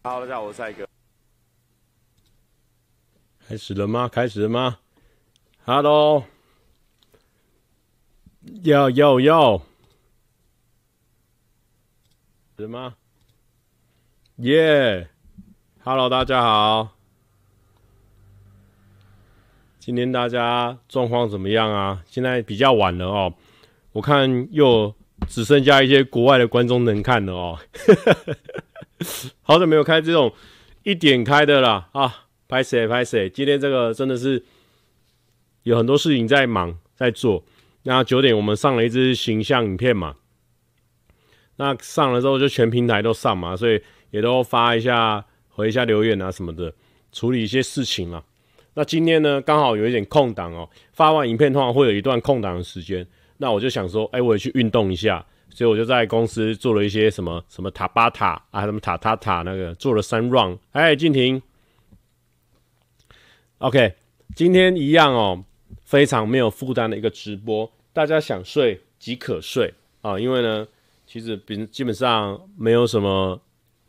[0.00, 0.86] Hello，大家好，我是蔡哥。
[3.46, 4.08] 开始了吗？
[4.08, 4.78] 开始了吗
[5.64, 6.24] ？Hello，
[8.62, 9.60] 要要要，
[12.56, 12.94] 是吗？
[14.36, 15.08] 耶
[15.82, 16.90] ，Hello，大家好。
[19.80, 22.04] 今天大家状况怎么样啊？
[22.06, 23.34] 现在比较晚了哦，
[23.90, 24.94] 我看又
[25.26, 27.58] 只剩下一些国外的观众能看了哦。
[29.42, 30.32] 好久没有开这种
[30.82, 32.26] 一点开的了啊！
[32.48, 34.44] 拍谁拍谁，今天这个真的是
[35.64, 37.44] 有很多事情在忙在做。
[37.82, 40.16] 那九点我们上了一支形象影片嘛，
[41.56, 43.80] 那上了之后就全平台都上嘛，所以
[44.10, 46.72] 也都发一下回一下留言啊什么的，
[47.12, 48.24] 处理一些事情嘛。
[48.74, 50.68] 那今天呢，刚好有一点空档哦。
[50.92, 53.06] 发完影片通常会有一段空档的时间，
[53.38, 55.24] 那我就想说，哎、我也去运动一下，
[55.58, 60.56] 所以我就在公司做了一些什么什么塔巴塔啊，什么塔塔塔那个做了三 round。
[60.70, 61.42] 哎，静婷
[63.58, 63.94] ，OK，
[64.36, 65.42] 今天一样哦，
[65.82, 70.68] 非常没有负担的一个直播，大家想睡即可睡啊，因为呢，
[71.04, 73.40] 其实比基本上没有什么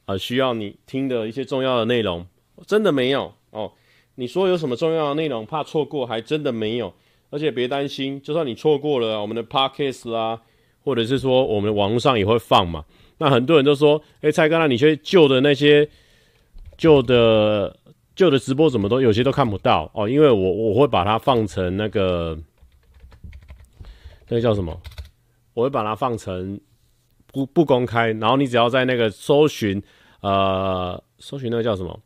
[0.06, 2.25] 呃需要你听的一些重要的内容，
[2.66, 3.72] 真的没有哦。
[4.16, 6.92] 你说有什么重要的内容，怕错过，还真的没有。
[7.30, 10.42] 而且别担心，就算你错过了我们的 podcast 啦，
[10.83, 12.83] 或者是说我们网络上也会放嘛。
[13.17, 15.89] 那很多人都说，哎、蔡哥，那你去旧的那些
[16.77, 17.77] 旧的
[18.16, 20.07] 旧的直播怎么都有些都看不到哦？
[20.07, 22.38] 因为我我会把它放成那个
[24.27, 24.80] 那个叫什么？
[25.53, 26.59] 我会把它放成
[27.33, 29.81] 不不公开，然后你只要在那个搜寻
[30.22, 32.00] 呃搜寻那个叫什么？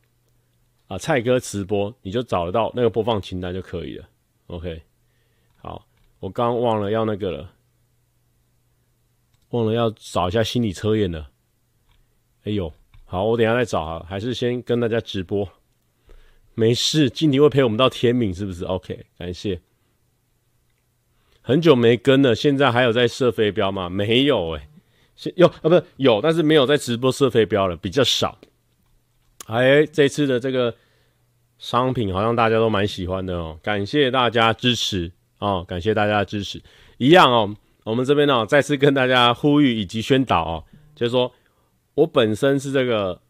[0.87, 4.05] 啊，蔡哥直播，你就找得到那个播放清单就可以了。
[4.47, 4.81] OK，
[5.55, 5.85] 好，
[6.19, 7.52] 我刚忘了要那个了，
[9.53, 11.29] 忘了要找一下心理测验了。
[12.43, 12.73] 哎呦，
[13.05, 15.47] 好，我等下再找啊，还是先跟大家直播。
[16.55, 19.61] 没事，今天会陪我们到天明，是不是？OK，感谢。
[21.41, 23.89] 很久没跟了，现在还有在射飞镖吗？
[23.89, 24.67] 没有哎、
[25.35, 28.39] 有啊，不是有，但是没有在直播射飞镖了，比较少。
[29.45, 30.75] 哎，这次的这个
[31.59, 36.61] 商品好像大家都蛮喜欢的哦，感谢大家支持哦，感谢大家的支持。
[36.97, 40.63] 一样哦，我们这边呢、再次跟大家呼吁以及宣导哦，
[40.95, 41.31] 就是说
[41.95, 43.21] 我本身是这个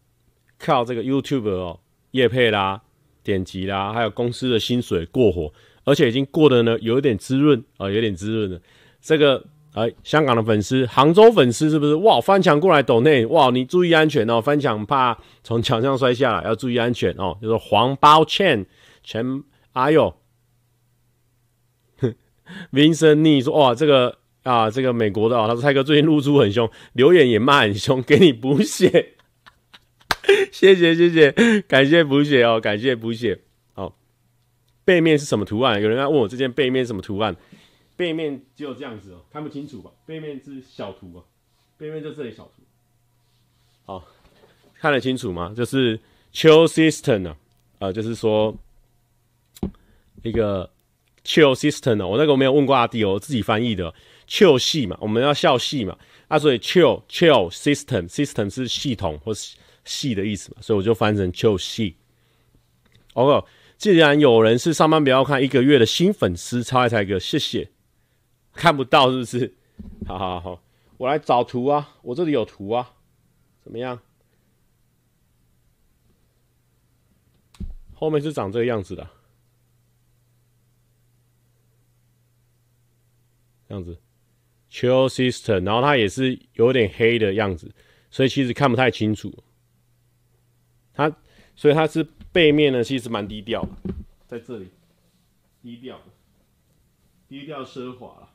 [0.60, 1.80] 靠这个 YouTube 哦
[2.12, 2.82] 业配啦、
[3.24, 5.52] 点击啦，还有公司的薪水过活，
[5.84, 8.62] 而且已经过得呢有点滋润啊、有点滋润的
[9.02, 9.44] 这个。
[9.74, 11.96] 哎，香港的粉丝，杭州粉丝是不是？
[11.96, 17.36] 哇，翻墙过来抖内，哇，你注意安全哦，翻墙怕从墙上摔下来，要注意安全哦。
[17.42, 18.68] 就是黄包倩
[19.04, 20.16] 全，哎呦
[22.72, 29.16] ，Vincent 你说哇，这个啊，这个美国的啊、他说蔡哥最近露出很凶，留言也骂很凶，给你补血，
[30.52, 31.32] 谢谢谢谢，
[31.62, 33.40] 感谢补血哦，感谢补血。
[33.76, 33.94] 哦，
[34.86, 35.82] 背面是什么图案？
[35.82, 37.36] 有人要问我这件背面是什么图案？
[37.96, 39.92] 背面只有这样子哦，看不清楚吧？
[40.06, 41.24] 背面是小图啊，
[41.78, 42.64] 背面就这里小图。
[43.86, 44.04] 好，
[44.80, 45.54] 看得清楚吗？
[45.56, 45.98] 就是
[46.34, 47.38] Chill System 呢，
[47.80, 48.56] 呃，就是说
[50.24, 50.70] 一个
[51.24, 53.94] Chill System 呢，我那个我没有问过阿弟哦，我自己翻译的
[54.34, 55.96] Chill 系嘛，我们要笑系嘛，
[56.28, 59.56] 啊，所以 Chill Chill System System 是系统或是
[59.86, 61.98] 系的意思嘛，所以我就翻成 Chill 系。
[63.14, 63.46] OK，
[63.78, 67.70] 既然有人是上班不要看一个月的新粉丝，超爱才哥，谢谢。
[68.54, 69.56] 看不到是不是？
[70.08, 70.64] 好好好，
[70.98, 72.94] 我来找图啊，我这里有图啊，
[73.64, 74.02] 怎么样？
[77.94, 79.08] 后面是长这个样子的，
[83.68, 83.96] 这样子
[84.74, 87.72] ，Chill System，然后它也是有点黑的样子，
[88.10, 89.32] 所以其实看不太清楚。
[90.94, 91.16] 它，
[91.56, 93.70] 所以它是背面呢，其实蛮低调的，
[94.28, 94.68] 在这里，
[95.62, 96.02] 低调，
[97.30, 98.30] 低调奢华了。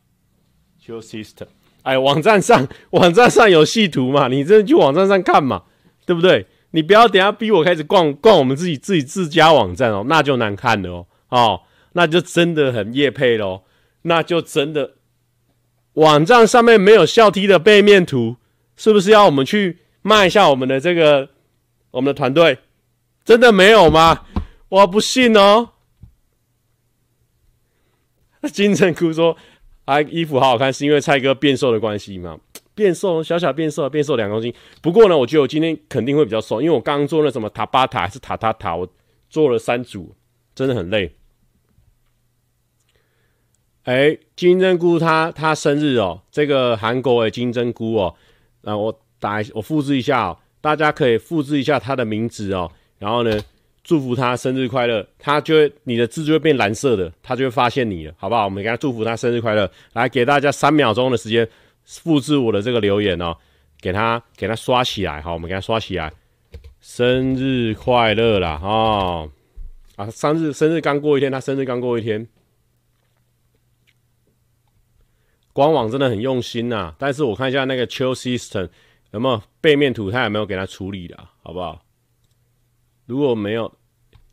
[0.80, 1.48] Chill System，
[1.82, 4.28] 哎，网站上网站上有细图嘛？
[4.28, 5.64] 你真的去网站上看嘛？
[6.06, 6.46] 对不对？
[6.70, 11.62] 你不要等下逼我开始逛逛我们自己自己自家网站哦，那就难看了哦，哦，
[11.92, 13.64] 那就真的很夜配喽，
[14.02, 14.97] 那就真的
[15.98, 18.36] 网站上面没有笑 T 的背面图，
[18.76, 21.30] 是不是要我们去卖一下我们的这个
[21.92, 22.58] 我们的团队？
[23.24, 24.24] 真的没有吗？
[24.68, 25.70] 我不信哦。
[28.52, 29.36] 金城哭说。
[29.84, 32.38] 啊，衣服好好看，是因为蔡哥变瘦的关系吗？
[32.74, 34.52] 变瘦，小小变瘦，变瘦两公斤。
[34.82, 38.86] 不过呢，我觉得我今天肯定会比较瘦，因为我刚刚做那什么塔巴塔还是塔塔塔，我
[39.30, 40.14] 做了三组，
[40.54, 41.10] 真的很累。
[43.88, 48.14] 哎、金针菇他他生日哦，这个韩国的金针菇哦，
[48.60, 53.40] 那我打我复制一下哦，大家可以复制一下他的名字哦，然后呢，
[53.82, 58.44] 祝福他生日快乐，他就会你的字就会变蓝色的，他就会发现你了，好不好？
[58.44, 61.48] 我们给他祝福他生日快乐，来给大家三秒钟的时间
[61.86, 63.34] 复制我的这个留言哦，
[63.80, 66.12] 给他给他刷起来，好，我们给他刷起来，
[66.82, 69.30] 生日快乐啦，哦，
[69.96, 72.28] 啊，生日生日刚过一天，他生日刚过一天，
[75.58, 78.68] 官网真的很用心呐、但是我看一下那个 Chill System。
[79.10, 80.08] 有没有背面图？
[80.08, 81.18] 他有没有给他处理的？
[81.42, 81.80] 好不好？
[83.06, 83.72] 如果没有，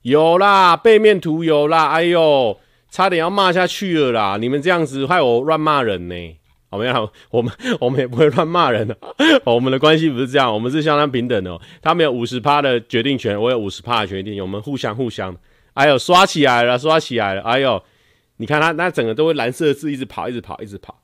[0.04, 1.88] 有啦，背面图有啦。
[1.88, 2.60] 哎呦，
[2.92, 4.38] 差点要骂下去了啦！
[4.40, 6.38] 你们这样子害我乱骂人呢。
[6.70, 7.12] 好没有？
[7.32, 8.96] 我们我们也不会乱骂人的。
[9.46, 11.60] 我们的关系不是这样，我们是相当平等的。
[11.82, 15.36] 他们有五十趴的决定权，我有五十趴的决定，我们互相互相。
[15.74, 17.42] 哎呦，刷起来了，刷起来了！
[17.42, 17.82] 哎呦，
[18.38, 21.02] 你看他那整个都会蓝色字一直跑，一直跑，一直跑，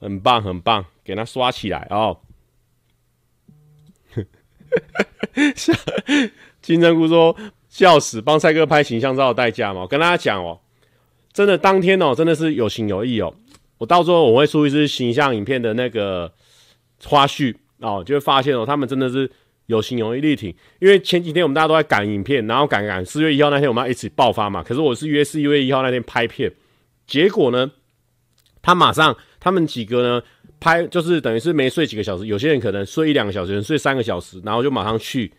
[0.00, 0.84] 很棒，很棒。
[1.04, 2.18] 给他刷起来哦！
[6.60, 7.36] 金针菇说
[7.68, 9.82] 笑死，帮蔡哥拍形象照的代价嘛？
[9.82, 10.58] 我跟大家讲哦，
[11.32, 13.32] 真的当天哦，真的是有情有义哦。
[13.78, 16.32] 我到时候我会出一支形象影片的那个
[17.04, 19.30] 花絮哦，就会发现哦，他们真的是
[19.66, 20.52] 有情有义力挺。
[20.80, 24.60] 因为前几天我们大家都在赶影片，然后赶赶四月一号那天我们要一起爆发嘛。
[24.64, 26.52] 可是我是约四月一号那天拍片，
[27.06, 27.70] 结果呢，
[28.60, 29.16] 他马上
[29.46, 30.20] 他们几个呢？
[30.58, 35.32] 拍就是等于是没睡几个小时，有些人可能睡一两个小时，睡三个小时，然后就马上去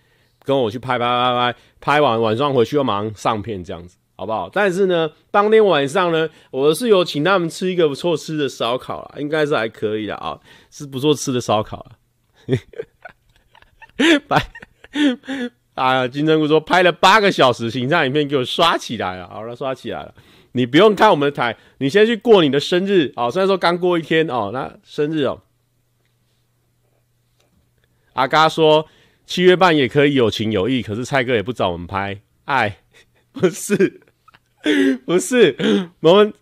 [0.44, 4.50] 跟我去拍拍拍拍，拍完晚上回去又马上上片这样子，好不好？
[4.50, 10.40] 但是呢，当天晚上呢，我的室友请他们吃一个不错吃的烧烤啦，应该是还可以的啊，
[10.72, 12.58] 是不错吃的烧烤啦。
[14.30, 14.42] 拍
[15.74, 20.14] 啊， 金针菇说拍了八个小时，形象影片给我刷起来了，好了，刷起来了。
[20.58, 23.30] 你不用看我们的台，你先去过你的生日哦。
[23.30, 25.44] 虽然说刚过一天哦，那生日哦。
[28.14, 28.88] 阿嘎说
[29.28, 32.80] 七月半也可以有情有义，可是蔡哥也不找我们拍，哎，
[33.32, 34.02] 不是，
[35.06, 35.56] 不是，
[36.00, 36.34] 我们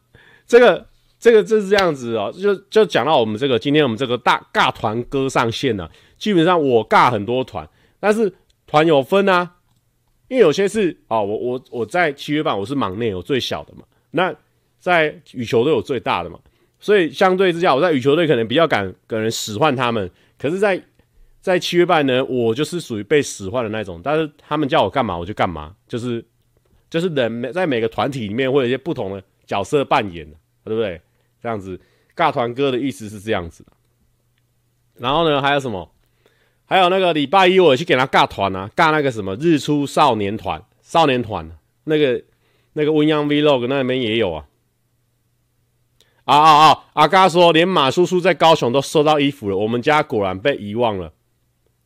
[0.47, 0.88] 这个
[1.19, 7.69] 这个就是这样子哦，就就讲到我们这个今天我们这个大尬团哥上线了，基本上我尬很多团，
[8.00, 8.33] 但是
[8.65, 9.56] 团有分啊，
[10.29, 13.83] 因为有些是哦，我我我在七月半我是忙内，我最小的嘛。
[14.15, 14.33] 那
[14.79, 16.39] 在羽球队有最大的嘛，
[16.79, 20.09] 所以相对之下，我在羽球队可能比较敢跟人使唤他们。
[20.38, 20.81] 可是在，
[21.41, 24.00] 在七月半呢，我就是属于被使唤的那种。
[24.01, 26.23] 但是他们叫我干嘛，我就干嘛，就是
[26.89, 30.25] 就是人在每个团体里面会有一些不同的角色扮演，
[30.63, 31.01] 对不对？
[31.41, 31.77] 这样子，
[32.15, 33.65] 尬团哥的意思是这样子。
[34.95, 35.91] 然后呢，还有什么？
[36.65, 41.51] 还有那个礼拜一我去给他尬团啊，尬那个什么日出少年团，少年团
[41.83, 42.23] 那个。
[42.77, 44.45] 那个温阳 Vlog 那边也有啊，
[46.25, 46.83] 啊啊啊！
[46.92, 51.13] 阿嘎说，连马叔叔在高雄都收到衣服了，我们家果然被遗忘了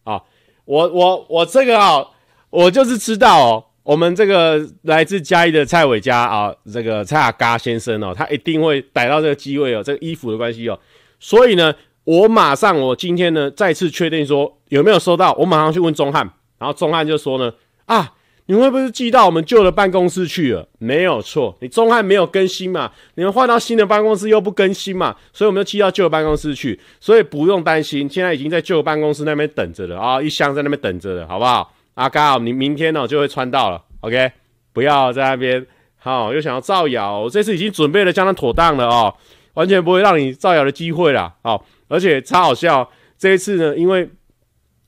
[0.03, 0.23] 啊！
[0.65, 2.03] 我我我这个啊，
[2.49, 10.79] 我就是知道哦，我们这个来自嘉义的蔡伟嘉啊，这个蔡阿嘎先生哦，他一定会逮到这个机会哦，这个衣服的关系哦，
[11.19, 16.27] 所以呢，我马上我今天呢再次确定说有没有收到，我马上去问钟汉，
[16.57, 17.53] 然后钟汉就说呢
[17.85, 18.15] 啊。
[18.49, 20.67] 你会不会寄到我们旧的办公室去了？
[20.79, 22.91] 没有错，你中汉没有更新嘛？
[23.13, 25.15] 你们换到新的办公室又不更新嘛？
[25.31, 31.71] 所以我们就寄到旧的办公室去，所以不用担心，现在已经在旧的办公室那边等着了啊、一箱在那边等着了，好不好？
[31.93, 34.31] 阿嘎，你明天呢就会穿到了，OK？
[34.73, 35.63] 不要在那边
[35.99, 39.13] 好、又想要造谣，我这次已经准备的相当妥当了哦，
[39.53, 41.31] 完全不会让你造谣的机会啦。
[41.43, 44.09] 哦，而且超好笑，这一次呢，因为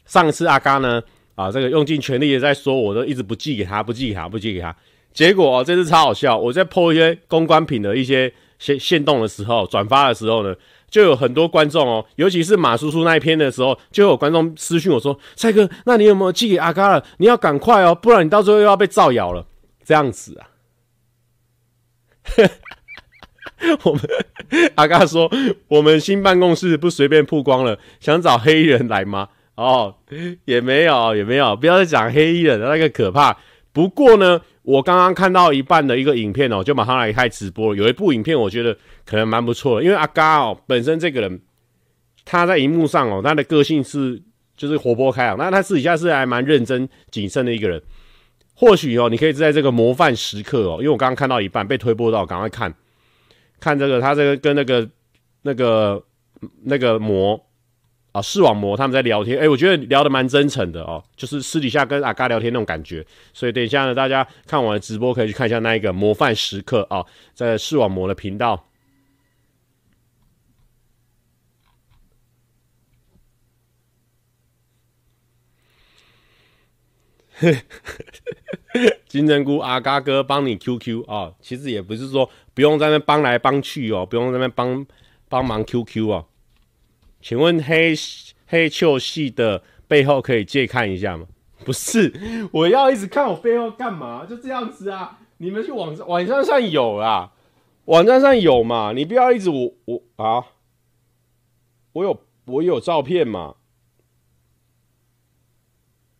[0.07, 0.99] 上次阿嘎呢。
[1.41, 4.75] 啊，这个用尽全力的在说，我都一直不寄给他，不寄给他，不寄给他。
[5.13, 10.55] 结果、哦、这次超好笑，我在破一些公关品的一些限限动的时候，转发的时候呢，
[10.89, 17.03] 就有很多观众哦，尤其是马叔叔那一篇的时候，就有观众私讯我说：“蔡哥，那你有没有寄给阿嘎了？
[17.17, 19.47] 你要赶快哦，不然你到最后又要被造谣了。”
[19.83, 20.47] 这样子啊，
[23.83, 24.01] 我们
[24.75, 25.29] 阿嘎说，
[25.67, 29.29] 我们新办公室不随便曝光了，想找黑人来吗？
[29.55, 29.95] 哦，
[30.45, 33.37] 也没有，也没有，不要再讲黑衣人的那个可怕。
[33.73, 37.75] 不过呢，我刚刚看到一半的一个影片哦，就马上来开直播。
[37.75, 41.41] 有一部影片，我觉得可能蛮不错的，因为阿嘎哦，本身这个人
[42.25, 44.21] 他在荧幕上哦，他的个性是
[44.57, 47.81] 就是活泼开朗，那他私底下是还蛮认真谨慎的一个人。
[48.55, 52.73] 或许哦，你可以在这个模范时刻哦，因为我刚刚看到一半被推播到，赶快看
[53.59, 54.89] 看这个他这个跟那个
[55.43, 56.03] 那个
[56.63, 57.39] 那个模。
[58.11, 63.05] 啊，视网膜他们在聊天，哎、我觉得聊得蛮真诚的哦，就是私底下跟阿嘎聊天那种感觉。
[63.33, 68.67] 所以等一下呢，大家看完直播可以去看一下那一个模范时刻啊，在视网膜的频道。
[79.07, 84.85] 金针菇阿嘎哥帮你 QQ 啊、哦，其实也不是说不用在那帮来帮去哦，不用在那帮
[85.27, 86.27] 帮忙 QQ 哦。
[87.21, 87.93] 请问黑
[88.47, 91.27] 黑秋系的背后可以借看一下吗？
[91.63, 94.25] 不是，我要一直看我背后干嘛？
[94.25, 97.33] 就这样子啊，你们去网网站上有啊，
[97.85, 100.47] 网站上有嘛，你不要一直我我啊，
[101.93, 103.55] 我有我有照片嘛。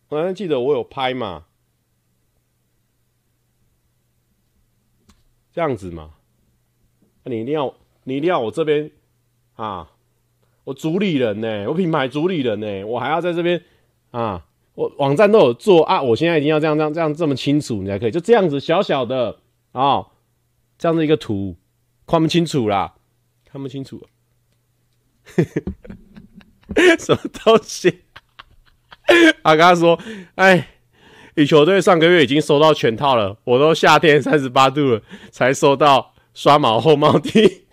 [0.08, 1.46] 我还记得我有拍嘛，
[5.50, 6.10] 这样子嘛，
[7.24, 8.90] 你一定要你一定要我这边
[9.54, 9.91] 啊，
[10.64, 13.62] 我主理人呢，我品牌主理人呢，我还要在这边
[14.10, 19.40] 啊，我网站都有做啊，我现在一定要这样这样这样这么清楚，你才可以，就这样子小小的
[19.72, 20.06] 啊，
[20.78, 21.56] 这样的一个图
[22.06, 22.94] 看不清楚啦，
[23.44, 24.06] 看不清楚，
[26.98, 28.02] 什么东西？
[29.42, 29.98] 阿嘎说
[30.36, 30.68] ：“哎，
[31.34, 37.66] 羽球队上个月已经收到全套了，我都夏天三十八度了，才收到刷毛后帽 T。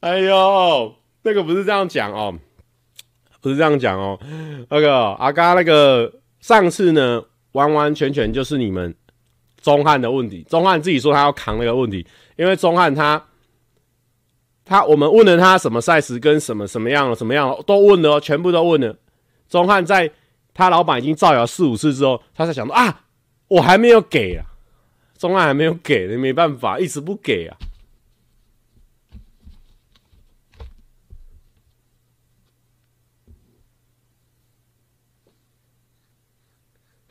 [0.00, 2.34] 哎呦，那个不是这样讲哦，
[3.40, 4.18] 不是这样讲哦。
[4.68, 8.94] 那个阿嘎那个上次呢，完完全全就是你们
[9.60, 10.44] 钟汉的问题。
[10.48, 13.22] 钟汉自己说他要扛那个问题，因为钟汉他。”
[14.62, 18.96] 他我们问了他什么赛事跟什么什么样了什么样了都问了，全部都问了。
[19.48, 20.08] 钟汉在
[20.54, 23.02] 他老板已经造谣四五次之后，他才想到啊，
[23.48, 24.46] 我还没有给啊，
[25.18, 27.56] 钟汉还没有给，你没办法，一直不给啊。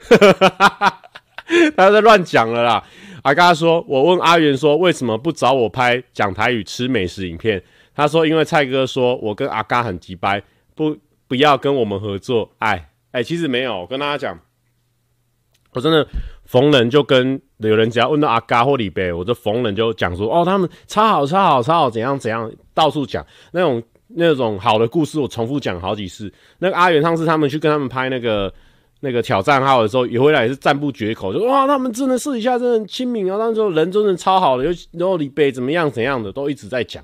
[1.75, 2.83] 他在乱讲了啦。
[3.23, 7.61] 阿嘎说：“我问阿元说，为什么不找我拍讲台语吃美食影片？
[7.93, 10.41] 他说，因为蔡哥说我跟阿嘎很急掰，
[10.73, 10.95] 不
[11.27, 12.49] 不要跟我们合作。
[12.59, 14.39] 哎哎，其实没有，我跟大家讲，
[15.73, 16.07] 我真的
[16.45, 26.31] 逢人就跟有人只要问到阿嘎或李贝，我就逢人就讲说，哦，他们超好超好超好，怎样怎样，到处讲那种那种好的故事，我重复讲好几次。
[26.59, 28.53] 那个阿元上次他们去跟他们拍那个。”
[29.01, 37.01] 那个挑战号的时候，也回来也是赞不绝口，就哇，他们真的私底下真的很亲民啊，那时候人真的超好的，尤其然后李北怎么样怎样的，都一直在讲。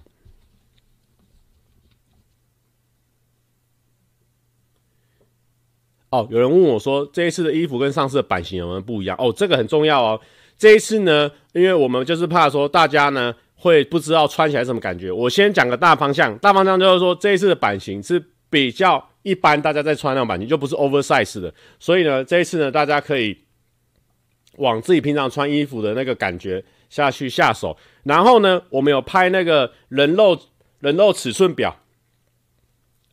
[6.09, 9.15] 哦，有人问我说，这一次的衣服跟上次的版型有没有不一样？
[9.17, 10.19] 哦，这个很重要哦。
[10.57, 19.09] 这一次呢，因为我们就是怕说大家呢会不知道穿起来什么感觉，我先讲个大方向，大方向就是说这一次的版型是比较。
[19.25, 23.35] 一般大家在穿那种版型就不是 oversize 的，所以呢，这一次呢，大家可以
[24.57, 27.75] 往自己平常穿衣服的那个感觉下去下手。
[28.03, 30.39] 然后呢，我们有拍那个人肉
[30.79, 31.75] 人肉尺寸表，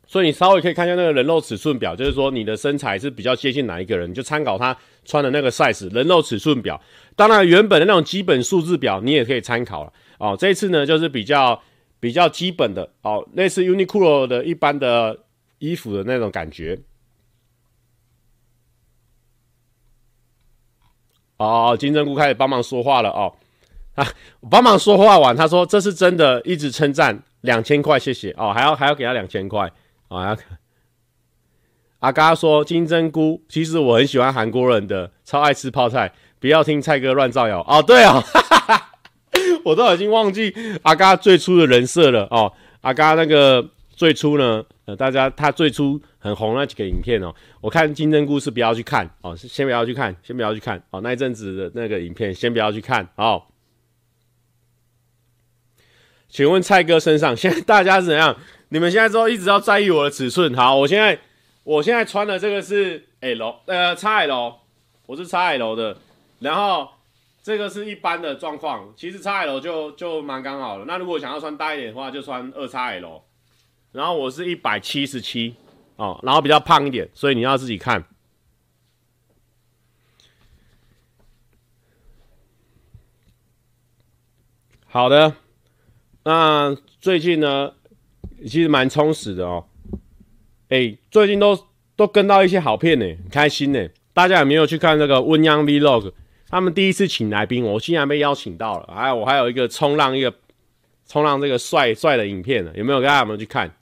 [0.06, 4.76] 所以你稍微可以看一下那个人肉尺寸表，就是说你的身材是比较接近哪一个人，就参考他
[5.06, 6.78] 穿的那个 size 人肉尺寸表。
[7.16, 10.36] 当然，原本的那种基本数字表你也可以参考了哦。
[10.38, 11.62] 这一次呢，就是比较
[11.98, 15.18] 比较基本的哦，类似 Uniqlo 的一般的。
[15.62, 16.80] 衣服的那种感觉。
[21.36, 23.32] 哦，金针菇开始帮忙说话了哦。
[23.94, 24.04] 啊，
[24.50, 29.70] 帮忙说话完，他说这是真的，一直称赞两千块，谢谢哦，还要还要给他两千块
[30.08, 30.36] 哦。
[32.00, 37.80] 阿嘎说金针菇，其实我很喜欢韩国人的，超爱吃泡菜，不要听蔡哥乱造谣哦。
[37.80, 38.20] 对哦，
[39.64, 40.52] 我都已经忘记
[40.82, 42.52] 阿嘎最初的人设了哦。
[42.80, 44.64] 阿嘎那个最初呢？
[44.84, 53.44] 呃，大家他最初很红那几个影片哦，我看金针菇是不要去看哦，先不要去看，先不要去看哦，那一阵子的那个影片先不要去看哦。
[56.28, 58.36] 请问蔡哥身上现在 大家是怎样？
[58.70, 60.52] 你们现在都一直要在意我的尺寸？
[60.54, 61.18] 好，我现在
[61.62, 64.56] 我现在穿的这个是 L 呃 XL，
[65.06, 65.96] 我是 XL 的，
[66.40, 66.88] 然后
[67.40, 70.86] 这个是一般的状况，其实 XL 就就蛮刚好的。
[70.86, 73.20] 那如果想要穿大一点的话，就穿二 XL。
[73.92, 75.54] 然后我是一百七十七
[75.96, 78.04] 哦，然后比较胖一点，所以你要自己看。
[84.86, 85.34] 好的，
[86.24, 87.74] 那最近呢，
[88.42, 89.66] 其实蛮充实的哦。
[90.68, 93.88] 哎，最近都都跟到一些好片呢，很开心呢。
[94.14, 96.12] 大家有没有去看那个温央 Vlog？
[96.48, 98.94] 他们第一次请来宾，我竟然被邀请到了。
[98.94, 100.34] 还有我还有一个冲浪一个
[101.06, 103.00] 冲浪这个帅帅的影片呢，有没有？
[103.00, 103.74] 大家有没有去看？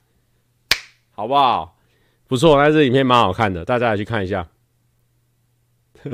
[1.11, 1.77] 好不好？
[2.27, 4.47] 不错，那这影片蛮好看的，大家也去看一下。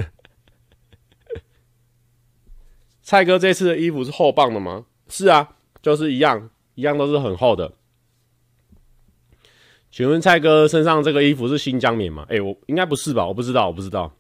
[3.02, 4.86] 蔡哥这次的衣服是厚棒的吗？
[5.08, 7.72] 是啊，就是一样，一样都是很厚的。
[9.92, 12.26] 请问蔡哥身上这个衣服是新疆棉吗？
[12.30, 13.26] 哎、我应该不是吧？
[13.26, 14.17] 我不知道，我不知道。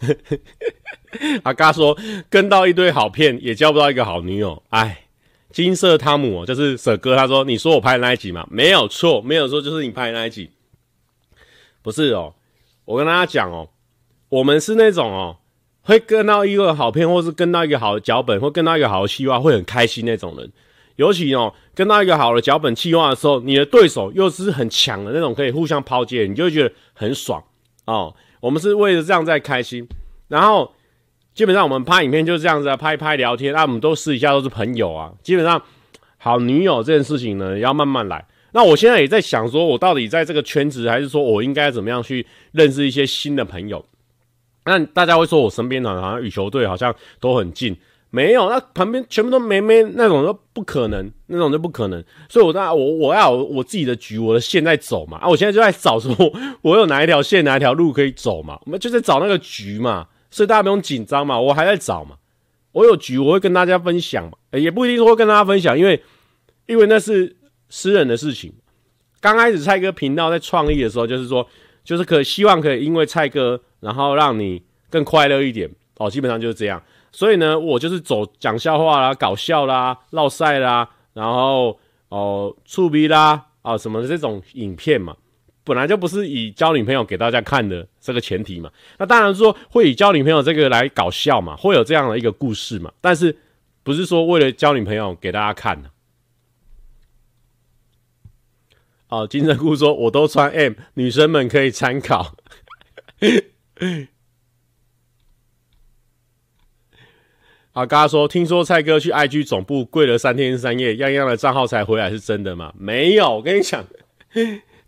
[1.42, 1.96] 阿嘎说
[2.28, 4.62] 跟到一堆好片，也交不到一个好女友。
[4.68, 5.04] 哎，
[5.50, 10.50] 金色汤姆就是舍哥，他说你说我拍的那一集嘛，没有错，没有错，就是你拍的那一集。
[11.82, 12.34] 不是哦，
[12.84, 13.70] 我跟大家讲哦，
[14.28, 15.38] 我们是那种哦，
[15.82, 20.52] 会跟到一个好片，或是跟到一个好的脚本，或跟到一个好的企划，会很开心那种人。
[20.96, 27.42] 尤其哦，跟到一个好的脚本企划的时候，你的对手又是很强的那种，可以互相抛接，你就会觉得很爽
[27.86, 28.14] 哦。
[28.40, 29.88] 我们是为了这样在开心，
[30.28, 30.72] 然后
[31.34, 35.12] 基本上我们拍影片就是这样子啊，拍拍聊天啊，我们都私底下都是朋友啊。
[35.22, 35.62] 基本上
[36.16, 38.26] 好女友这件事情呢，要慢慢来。
[38.52, 43.84] 那我现在也在想，说我到底在这个圈子，还是说我应该怎么样去认识一些新的朋友？
[44.64, 47.76] 那大家会说我身边的好像羽球队好像都很近。
[48.10, 52.02] 没有，那旁边全部都没没那种都不可能，那种就不可能。
[52.28, 55.18] 所以我在我我要我自己的局，我的线在走嘛。
[55.18, 56.14] 啊，我现在就在找说，
[56.62, 58.58] 我有哪一条线，哪一条路可以走嘛。
[58.64, 60.06] 我们就在找那个局嘛。
[60.30, 62.16] 所以大家不用紧张嘛，我还在找嘛。
[62.72, 64.32] 我有局，我会跟大家分享嘛。
[64.50, 66.02] 欸，也不一定说会跟大家分享，因为
[66.66, 67.36] 因为那是
[67.70, 68.52] 私人的事情。
[69.20, 71.46] 刚开始蔡哥频道在创立的时候，就是说，
[71.82, 76.10] 就是可希望可以因为蔡哥，然后让你更快乐一点哦。
[76.10, 76.82] 基本上就是这样。
[77.10, 85.14] 所以呢，我就是走讲笑话啦、搞笑啦、闹赛啦，然后哦、触逼啦啊什么这种影片嘛，
[85.64, 88.70] 本来就不是以交女朋友给大家看的这个前提嘛。
[88.98, 92.90] 那当然说会以交女朋友这个来搞笑嘛，会有这样的一个故事嘛。
[93.00, 93.36] 但是
[93.82, 95.90] 不是说为了交女朋友给大家看的。
[99.08, 102.34] 哦，金针菇说我都穿 M，女生们可以参考。
[107.78, 112.72] 啊，刚刚说，听说蔡哥去 IG 总部跪了三天三夜，样样的账号才回来，是真的吗？
[112.76, 113.84] 没有，我跟你讲，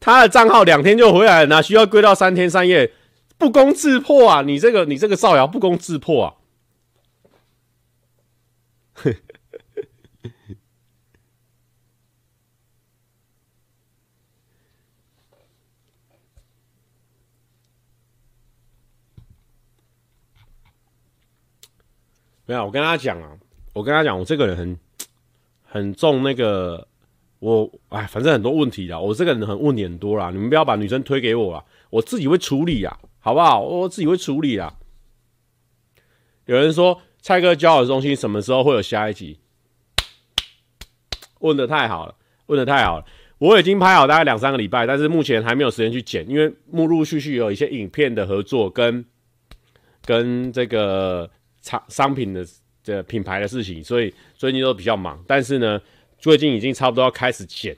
[0.01, 2.91] 他的账号两天就回来了，哪需要跪到三天三夜？
[3.39, 4.43] 不攻自破啊！
[4.43, 6.35] 你这个，你这个造谣不攻自破啊！
[22.51, 23.31] 没有，我跟他讲啊，
[23.73, 24.77] 我跟他讲，我这个人很
[25.63, 26.85] 很重那个，
[27.39, 33.61] 我哎，反正很多问题啦，我这个人很问题很多啦，你们不要把女生推给我啦，我自己会处理啊，好不好？
[33.61, 34.75] 我自己会处理啦。
[36.47, 39.39] 有人说蔡哥交友中心什么时候会有下一集？
[41.39, 43.05] 问得太好了，问得太好了，
[43.39, 49.05] 我已经拍好大概两三个礼拜，但是目前还没有时间去剪，因为陆陆续续有一些影片的合作跟
[50.05, 51.31] 跟这个。
[51.61, 52.45] 商商品的
[52.83, 55.23] 这品牌的事情，所以最近都比较忙。
[55.27, 55.81] 但是呢，
[56.19, 57.77] 最近已经差不多要开始剪，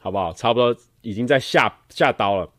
[0.00, 0.32] 好不好？
[0.32, 2.50] 差不多已经在下下刀了。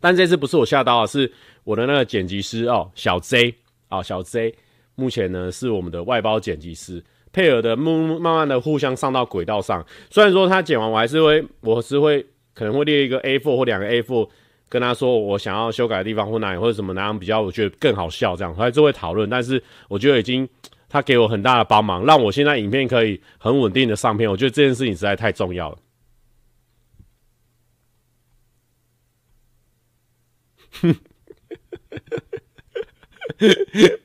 [0.00, 1.30] 但这次不是我下刀啊，是
[1.64, 3.54] 我的那个剪辑师哦，小 Z
[3.88, 4.54] 啊、哦，小 Z，
[4.94, 9.84] 目前呢是我们的外包剪辑师，配合的慢慢慢的互相上到轨道上。
[10.10, 14.28] 虽然说他剪完，我还是会，我是会可能会列一个 A4 或两个 A4。
[14.72, 19.28] 跟他说我想要修改的地方或哪里或者什么哪样比较我觉得更好笑这样，还是会讨论。
[19.28, 20.48] 但是我觉得已经
[20.88, 24.30] 他给我很大的帮忙，让我现在影片可以很稳定的上片。
[24.30, 25.78] 我觉得这件事情实在太重要了。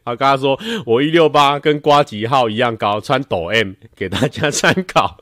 [0.04, 5.18] 他刚刚说我一六八跟瓜吉号一样高，穿抖 M 给大家参考。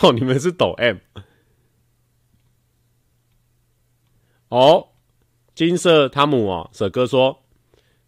[0.00, 0.96] 哦，你们是抖 M。
[4.48, 4.88] 哦，
[5.54, 7.42] 金色汤姆哦，舍哥说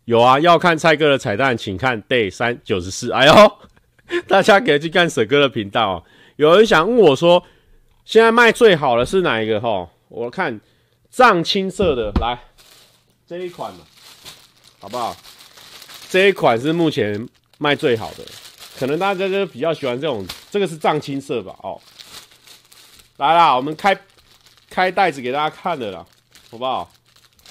[0.05, 3.13] 有啊，要看蔡哥的彩蛋，请看 day 三九十四。
[3.13, 3.59] 哎呦，
[4.27, 6.05] 大家可以去看舍哥的频道哦。
[6.37, 7.43] 有人想问我说，
[8.05, 9.61] 现在卖最好的是哪一个？
[9.61, 10.59] 哈，我看
[11.11, 12.39] 藏青色的，来
[13.27, 13.81] 这一款嘛，
[14.81, 15.15] 好不好？
[16.09, 18.25] 这一款是目前卖最好的，
[18.79, 21.55] 可能大家就比较喜欢这种，这个是藏青色吧？
[21.63, 21.81] 哦，
[23.19, 23.97] 来啦，我们开
[24.69, 26.05] 开袋子给大家看的啦。
[26.51, 26.91] 好不好？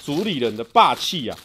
[0.02, 1.36] 主理人的霸气呀！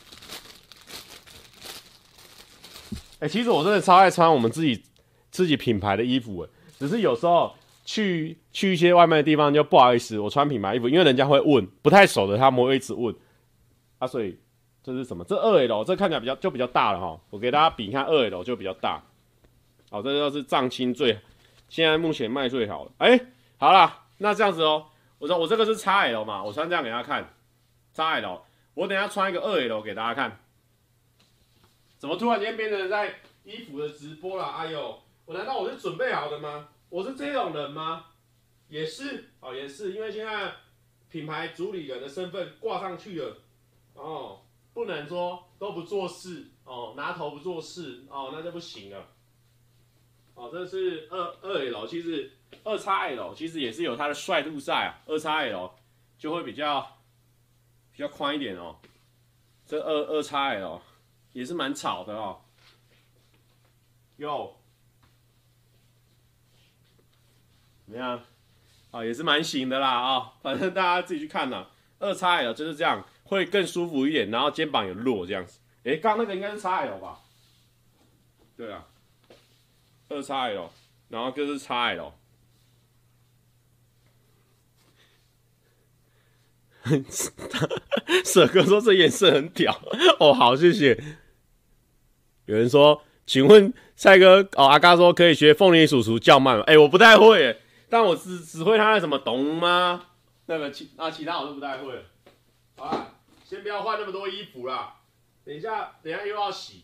[3.19, 4.81] 哎，其实我真的超爱穿我们自己
[5.29, 13.13] 自己品牌的衣服，哎，只是有时候去去一些外面的地方就不好意思，我穿品牌衣服，因为人家会问，不太熟的他们会一直问
[13.99, 14.39] 啊，所以
[14.81, 15.23] 这是什么？
[15.25, 19.03] 这二 L，这看起来比较就比较大了哈，我给大家比一下二 L 就比较大。
[19.89, 21.19] 好，这就是藏青最
[21.67, 22.91] 现在目前卖最好的。
[22.99, 23.19] 哎，
[23.57, 24.85] 好啦，那这样子哦，
[25.19, 27.29] 我说我这个是 XL 嘛，我穿这样给大家看。
[27.95, 28.41] XL，
[28.73, 30.39] 我等下穿一个二 L 给大家看。
[31.97, 34.43] 怎么突然间变成在衣服的直播了？
[34.45, 36.67] 哎呦，我难道我是准备好的吗？
[36.89, 38.07] 我是这种人吗？
[38.67, 40.53] 也是哦，也是，因为现在
[41.09, 43.37] 品牌主理人的身份挂上去了
[43.93, 44.41] 哦，
[44.73, 49.07] 不能说都不做事哦，拿头不做事哦，那就不行了。
[50.33, 52.31] 哦，这是二二 L，其实
[52.63, 55.71] 二 XL 其实也是有它的帅度在啊，二 XL
[56.17, 56.94] 就会比较
[57.95, 58.75] 比较宽一点哦。
[59.65, 60.81] 这二二 XL
[61.31, 62.41] 也是蛮吵的哦。
[64.17, 64.55] 哟，
[67.85, 68.21] 怎么样？
[68.91, 71.67] 啊，也是蛮行的啦啊、哦， 反正大家自己去看呐。
[71.99, 75.59] 二 XL 就是这样，会更舒服一点，然后肩膀也落这样子。
[75.83, 77.21] 诶，刚那个应该是 XL 吧？
[78.57, 78.85] 对啊。
[80.09, 80.69] 二 XL，
[81.09, 82.11] 然后就是 XL。
[88.23, 89.79] 舍哥说这颜色很屌
[90.19, 91.01] 哦，好谢谢。
[92.45, 96.63] 有人说，请问蔡哥哦，阿嘎说可以学凤梨叔叔叫慢吗？
[96.67, 100.07] 哎，我不太会，但我只只会他那什么懂吗？
[100.45, 102.05] 那个其那其他我都不太会。
[102.77, 104.97] 好了，先不要换那么多衣服啦，
[105.43, 106.83] 等一下等一下又要洗，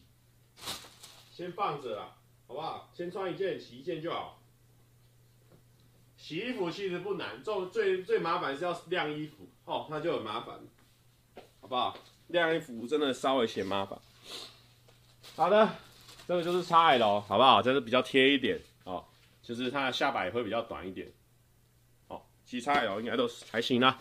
[1.31, 2.15] 先放着啦。
[2.47, 2.89] 好不好？
[2.93, 4.41] 先穿一件，洗一件就好。
[6.17, 10.59] 洗衣服其实不难，最最最麻烦是要晾衣服哦，那就很麻烦，
[11.61, 11.97] 好不好？
[12.27, 13.99] 晾衣服真的稍微嫌麻烦。
[15.35, 15.69] 好的，
[16.27, 17.61] 这个就是 XL，好不好？
[17.61, 19.05] 这是比较贴一点哦，
[19.41, 21.11] 就是它的下摆也会比较短一点。
[22.07, 23.99] 哦，其实 XL 应该都还行啦。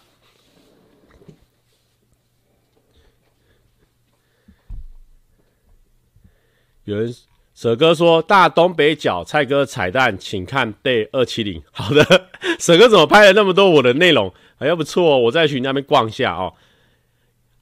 [6.85, 7.15] 有人。
[7.61, 12.03] 舍哥说：“大东北角，蔡哥彩蛋，请看 day 二七零。”好的，
[12.59, 14.33] 舍哥怎么拍了那么多我的内容？
[14.61, 16.55] 哎呀不错哦，我再去你那边逛一下哦。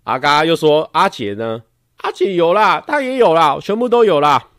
[0.04, 1.64] 阿嘎又说：“阿杰呢？
[1.96, 4.50] 阿杰有啦，他也有啦，全部都有啦，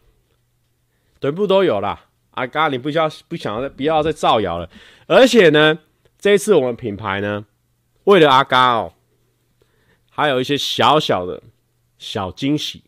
[1.21, 4.69] 全部都有啦。”阿嘎，你不需要不想要不要再造谣了。
[5.07, 5.79] 而且呢，
[6.19, 7.45] 这一次我们品牌呢，
[8.03, 8.91] 为了阿嘎哦，
[10.09, 11.41] 还有一些小小的
[11.97, 12.83] 小惊喜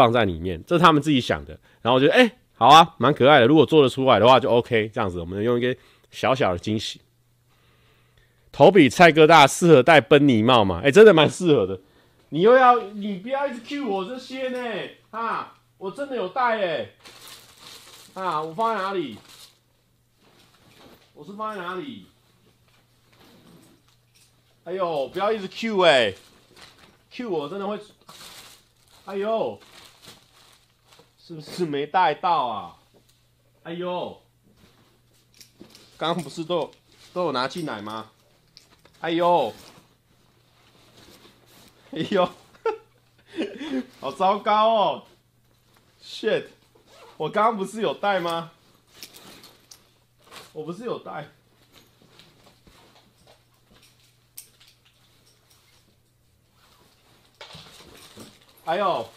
[0.00, 1.52] 放在里面，这是他们自己想的。
[1.82, 3.46] 然后我觉得，哎、好啊，蛮可爱的。
[3.46, 4.88] 如果做得出来的话，就 OK。
[4.88, 5.76] 这样子，我们用一个
[6.10, 7.02] 小小的惊喜。
[8.50, 10.80] 头比菜哥大，适合戴奔尼帽嘛？
[10.82, 11.78] 哎、真的蛮适合的。
[12.30, 14.58] 你又要，你不要一直 cue 我这些呢？
[15.10, 16.88] 啊，我真的有戴哎。
[18.14, 19.18] 啊，我放在哪里？
[21.12, 22.06] 我是放在哪里？
[24.64, 26.14] 哎呦，不要一直 cue 哎
[27.12, 27.78] ，cue 我真的会，
[29.04, 29.60] 哎呦。
[31.30, 32.76] 是不是没带到啊？
[33.62, 34.20] 哎呦，
[35.96, 36.72] 刚刚不是都有
[37.12, 38.10] 都有拿进来吗？
[39.00, 39.54] 哎呦，
[41.92, 42.28] 哎呦，
[44.00, 45.06] 好糟糕哦
[46.02, 46.48] ！shit，
[47.16, 48.50] 我刚刚不是有带吗？
[50.52, 51.28] 我不是有带。
[58.64, 59.08] 哎呦。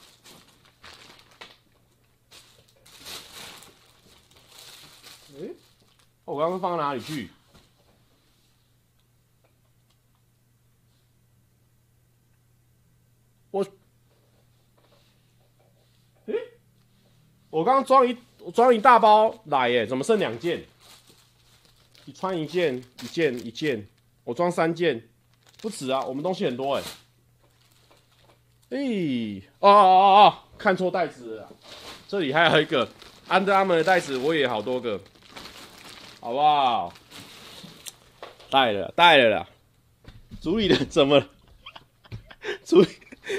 [5.36, 5.50] 哎，
[6.26, 7.30] 我刚刚放到哪里去？
[13.52, 13.64] 我，
[16.26, 16.34] 哎，
[17.50, 18.18] 我刚刚装一
[18.52, 20.64] 装一大包来耶，怎么剩两件？
[22.06, 23.88] 你穿一件，一件一件，
[24.24, 25.08] 我装三件，
[25.62, 26.84] 不止啊，我们东西很多哎。
[28.70, 28.78] 哎，
[29.60, 31.52] 哦哦哦哦，看错袋子了，
[32.08, 32.88] 这里还有一个
[33.28, 35.00] Under Armour 的袋子，我也好多个。
[36.24, 36.94] 好不好？
[38.50, 39.50] 带了，带了啦。
[40.40, 41.28] 主理人怎么了？
[42.64, 42.82] 主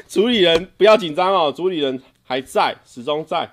[0.07, 3.51] 主理人不要紧张哦，主理人还在，始终在。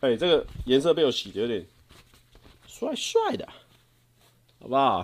[0.00, 1.66] 哎、这个颜色被我洗的有点
[2.66, 3.46] 帅帅的，
[4.62, 5.02] 好不好？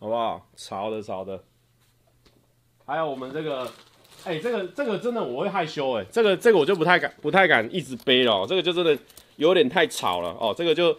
[0.00, 0.48] 好不好？
[0.56, 1.44] 潮的潮的。
[2.84, 3.72] 还有我们这个。
[4.24, 8.98] 哎、这个这个真的我会害羞哎、这个这个我就不太敢不太敢一直背了、这个就真的
[9.38, 10.96] 有点太吵了哦、这个就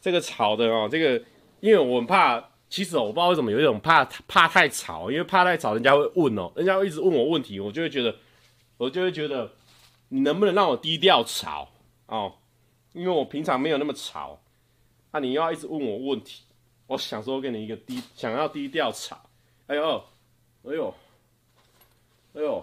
[0.00, 1.24] 这个吵的哦、这个
[1.60, 8.14] 因为我很怕，其实我不知道为什么有一种怕怕太吵，因为怕太吵，人家会问哦、人家会一直问我问题，我就会觉得
[8.76, 9.50] 我就会觉得
[10.10, 11.68] 你能不能让我低调吵
[12.06, 12.34] 哦、
[12.92, 14.38] 因为我平常没有那么吵，
[15.12, 16.42] 那、你又要一直问我问题，
[16.86, 19.18] 我想说给你一个低想要低调吵，
[19.66, 20.04] 哎呦，
[20.64, 20.94] 哎呦。
[22.34, 22.62] 哎呦，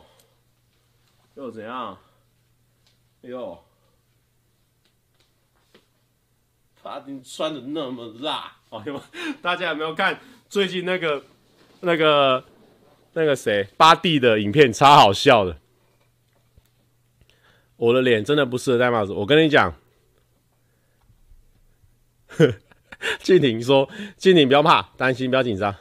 [1.33, 1.97] 又怎样？
[3.23, 3.57] 哎呦，
[6.83, 9.01] 把你穿的那么辣，哦呦，
[9.41, 10.19] 大家有没有看
[10.49, 11.23] 最近那个
[11.79, 12.43] 那个
[13.13, 15.57] 那个谁巴蒂的影片超好笑的。
[17.77, 19.73] 我的脸真的不适合戴帽子，我跟你讲。
[23.21, 25.75] 静婷说：“静婷不要怕，担心不要紧张。”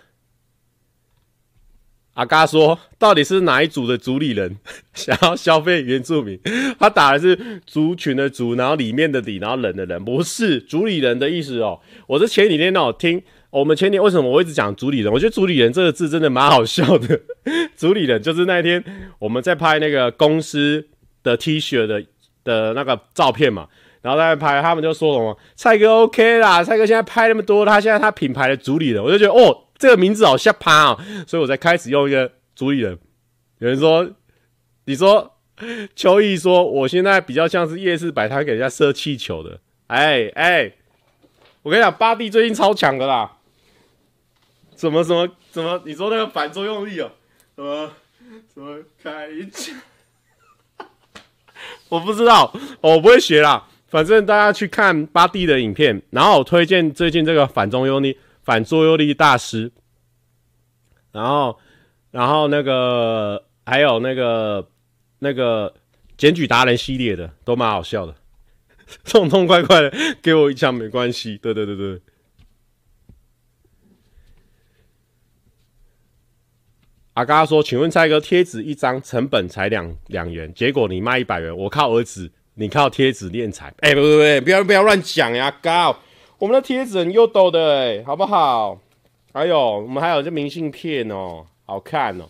[2.15, 4.59] 阿嘎说：“到底是哪一组的主理人
[4.93, 6.39] 想要消费原住民？
[6.79, 11.81] 他打的是族群的族，然后里面的里，然后人的人，不是主理人的意思哦。
[12.07, 15.11] 我是前几天哦听我们前天为什么我一直讲主理人？
[15.11, 17.19] 我觉得主理人这个字真的蛮好笑的。
[17.79, 18.85] 主理人就是那一天
[19.19, 20.87] 我们在拍那个公司
[21.23, 22.05] 的 T 恤的
[22.45, 23.69] 的那个照片嘛，
[24.03, 32.97] 然后在拍，他们就说什么蔡哥 OK 啦，蔡哥现在拍那么多，他现在他品牌的主理人，我就觉得哦。”这个名字好吓趴啊，所以我才开始用一个主理人。
[33.59, 34.09] 有人说，
[34.85, 35.37] 你说
[35.97, 39.59] 秋意说，我现在比较像是夜市摆摊给人家射气球的。
[39.89, 40.73] 哎哎，
[41.63, 43.39] 我跟你讲，巴蒂最近超强的啦。
[44.77, 45.83] 什么什么怎么？
[45.85, 47.11] 你说那个反作用力哦？
[47.57, 47.91] 什么
[48.55, 49.75] 什么开枪？
[51.91, 53.67] 我不知道，我不会学啦。
[53.89, 58.17] 反正大家去看巴蒂的影片，然后我推荐最近这个反作用力。
[58.43, 59.71] 反作用力大师，
[61.13, 61.59] 然后，
[62.11, 64.69] 然后那个还有那个
[65.21, 65.75] 那个
[66.17, 68.17] 检举达人系列的都蛮好笑的，
[69.05, 71.39] 痛痛快快的给我一枪没关系。
[71.39, 72.01] 对对对对。
[77.15, 83.73] 阿嘎说：“请问蔡哥，贴纸一张成本才两两元，结果你卖一百元，我靠儿子，你靠贴纸敛财？
[83.81, 85.95] 哎，不不不，不要不要乱讲呀，嘎。”
[86.43, 88.77] 我们的贴纸很优抖的哎，好不好？
[89.33, 92.29] 还有，我们还有这明信片哦，好看哦。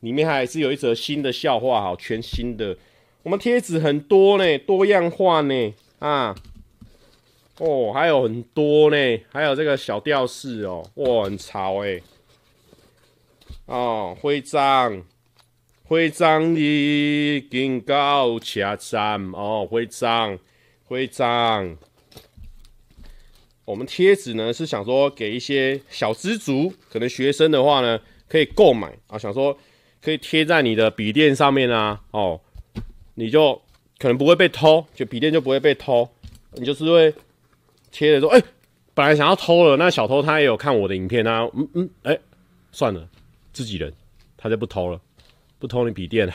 [0.00, 2.76] 里面还是有一则新的笑话，好，全新的。
[3.22, 6.34] 我们贴纸很多呢，多样化呢啊。
[7.58, 8.96] 哦，还有很多呢，
[9.32, 12.00] 还有这个小吊饰哦，哇，很潮哎。
[13.66, 15.04] 哦，徽章，
[15.84, 20.36] 徽章的警告车站哦，徽章，
[20.88, 21.76] 徽章。
[23.66, 29.58] 我们贴纸呢是想说给一些小资族，可能学生的话呢可以购买啊，想说
[30.00, 32.40] 可以贴在你的笔电上面啊，哦，
[33.16, 33.60] 你就
[33.98, 36.08] 可能不会被偷，就笔电就不会被偷，
[36.52, 37.12] 你就是会
[37.90, 38.40] 贴着说，哎、
[38.94, 42.16] 本来想要偷了，那小偷他也有看我的影片啊，嗯嗯，哎、
[42.70, 43.08] 算了，
[43.52, 43.92] 自己人，
[44.36, 45.00] 他就不偷了，
[45.58, 46.32] 不偷你笔电了。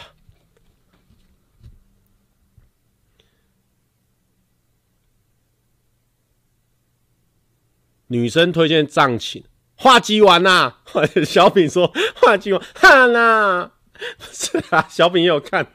[8.11, 9.41] 女生推荐藏青
[9.75, 10.75] 画鸡丸呐，
[11.25, 13.71] 小饼说画鸡丸哈呐，
[14.17, 15.65] 不是啊，小饼也有看，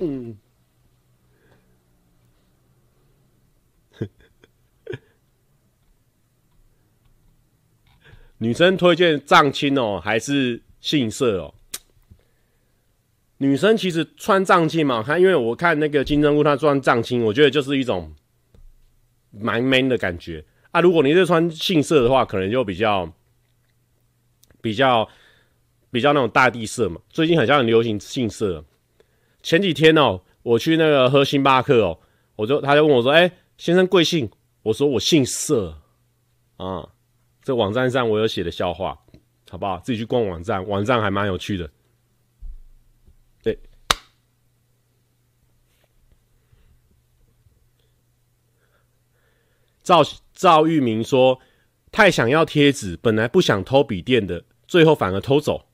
[0.00, 0.36] 嗯，
[8.38, 11.54] 女生推荐藏青哦，还是杏色哦？
[13.38, 18.12] 女生其实穿藏青嘛，看，因为我看那个金针菇她穿藏青，我觉得就是一种
[19.30, 20.44] 蛮 man 的感觉。
[20.72, 23.12] 啊，如果你是穿杏色的话，可能就比较
[24.60, 25.08] 比较
[25.90, 27.00] 比较那种大地色嘛。
[27.08, 28.64] 最近好像很流行杏色。
[29.42, 31.98] 前几天哦，我去那个喝星巴克哦，
[32.36, 34.30] 我就他就问我说：“哎、先生贵姓？”
[34.62, 35.76] 我说：“我姓色。”
[36.58, 36.86] 啊，
[37.42, 38.96] 这网站上我有写的笑话，
[39.50, 39.78] 好不好？
[39.78, 41.70] 自己去逛网站，网站还蛮有趣的。
[43.42, 43.58] 对。
[49.82, 50.04] 赵
[50.40, 51.38] 赵玉明说
[51.92, 55.66] ：“太想要贴纸，本来不想偷笔电的，最后反而偷走，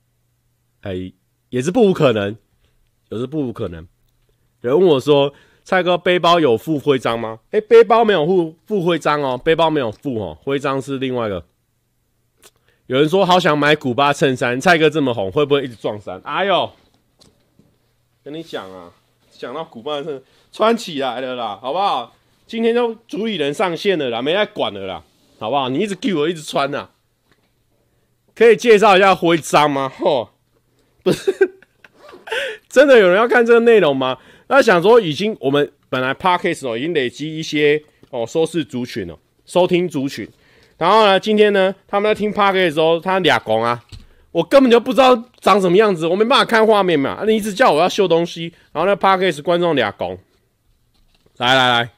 [0.80, 1.12] 哎，
[1.50, 2.36] 也是不无可能，
[3.10, 3.86] 也是不无可能。”
[4.62, 11.46] 有人问我说：“蔡哥，背包有附徽章吗？”哎，背包没有附附徽章哦，背包没有附哦，徽章是另外一个。
[12.88, 16.72] 有人说：“好想买古巴衬衫，蔡哥这么红，会不会一直撞衫？”哎呦，
[18.24, 18.90] 跟你讲啊，
[19.30, 22.15] 讲到古巴衬穿起来了啦，好不好？
[22.46, 25.02] 今天就主理人上线了啦，没在管了啦，
[25.38, 25.68] 好不好？
[25.68, 26.88] 你一直给我一直穿呐，
[28.36, 29.88] 可以介绍一下徽章吗？
[29.98, 30.30] 吼，
[31.02, 31.32] 不是，
[32.68, 34.18] 真的有人要看这个内容吗？
[34.46, 40.28] 那想说，已经我们本来 Podcast 哦，已经累积一些哦收视族群哦，收听族群，
[40.78, 43.84] 然后呢，今天呢，他们在听 Podcast 的时候，他俩公啊，
[44.30, 50.16] 我根本就不知道长什么样子，我没办法看画面嘛，你一直叫我要秀东西，然后那 Podcast 观众俩公，
[51.38, 51.95] 来来来。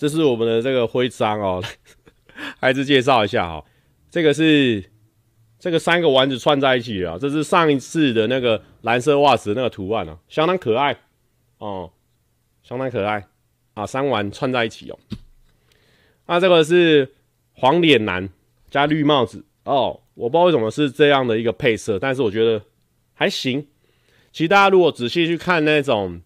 [0.00, 1.62] 这是我们的这个徽章哦，
[2.58, 3.62] 还是介绍一下哈。
[4.10, 4.82] 这个是
[5.58, 10.96] 这个三个丸子串在一起啊，这是上一次的那个蓝色袜子的那个图案啊，相当可爱
[11.58, 11.92] 哦，
[12.62, 13.26] 相当可爱
[13.74, 14.98] 啊，三丸串在一起哦。
[16.26, 17.12] 那这个是
[17.52, 18.26] 黄脸男
[18.70, 22.64] 加绿帽子哦，我不知道为什么是这样的一个配色，但是我觉得
[23.12, 23.66] 还行。
[24.32, 26.22] 其实大家如果仔细去看那种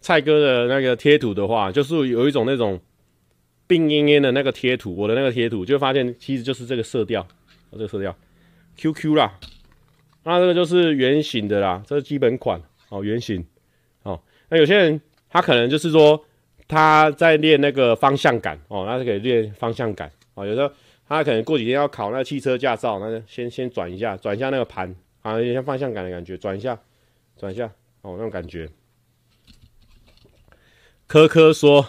[0.00, 2.80] 蔡哥的那个贴图的话，就是有一种那种
[3.70, 7.24] 病恹恹的那个贴图，我的那个贴图就发现其实就是这个色调，
[7.70, 8.16] 这个色调
[8.76, 9.38] QQ 啦。
[10.24, 13.46] 那这个就是圆形的啦，这是基本款哦，圆形
[14.02, 14.20] 哦。
[14.48, 16.24] 那有些人他可能就是说
[16.66, 20.44] 他在练那个方向感哦，那就可以练方向感哦。
[20.44, 20.68] 有时候
[21.06, 26.76] 他可能过几天要考那个汽车驾照，那就先先转一下，转一下那个盘，啊，有点像方向感的感觉，转一下，
[27.38, 27.66] 转一下
[28.02, 28.68] 哦，那种感觉。
[31.06, 31.86] 科科说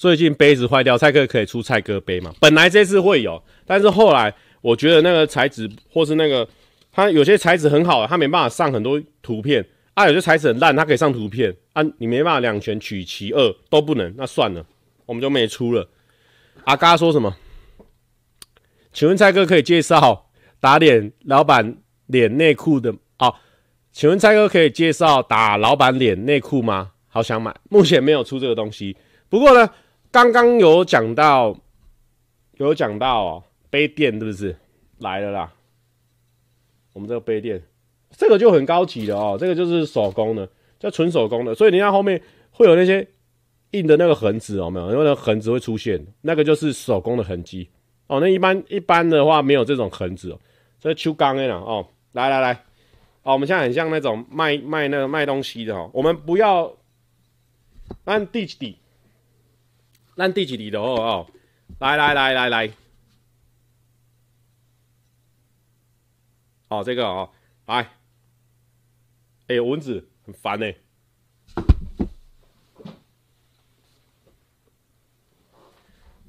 [0.00, 2.32] 最近杯子坏掉，蔡哥可以出蔡哥杯吗？
[2.40, 6.48] 本来这次会有，但是后来我觉得那个材质或是那个。
[6.90, 11.82] 它有些材质很好，它没办法上很多图片啊；有些材质很烂，它可以上图片啊。
[11.98, 14.64] 你没办法两全取其二都不能，那算了，
[15.04, 15.86] 我们就没出了。
[16.64, 17.36] 阿嘎说什么？
[18.94, 23.34] 请问蔡哥可以介绍打脸老板脸内裤的哦？
[23.92, 26.92] 请问蔡哥可以介绍打老板脸内裤吗？
[27.06, 28.96] 好想买，目前没有出这个东西。
[29.28, 29.70] 不过呢，
[30.12, 31.56] 刚刚有讲到，
[32.54, 34.56] 有讲到哦，杯垫是不是
[34.98, 35.52] 来了啦？
[36.92, 37.62] 我们这个杯垫，
[38.10, 42.20] 这个就很高级的哦，这个就是手工的，这纯手工的，所以你看后面
[42.50, 43.06] 会有那些
[43.70, 44.90] 印的那个痕迹哦，没有？
[44.90, 47.68] 因为那个痕迹会出现，那个就是手工的痕迹
[48.08, 48.18] 哦。
[48.18, 50.40] 那一般一般的话没有这种痕迹哦，
[50.80, 51.86] 这秋钢的啦哦。
[52.12, 52.52] 来来来，
[53.22, 56.76] 哦，我们现在很像那种卖卖那个卖东西的哦，我们不要
[58.02, 58.76] 按地底，
[60.20, 61.26] 按第几底的哦哦，
[61.78, 62.72] 来来来来来。
[66.68, 67.32] 哦，这个哦，
[67.64, 67.82] 来，
[69.48, 70.72] 哎、欸，蚊子很烦呢。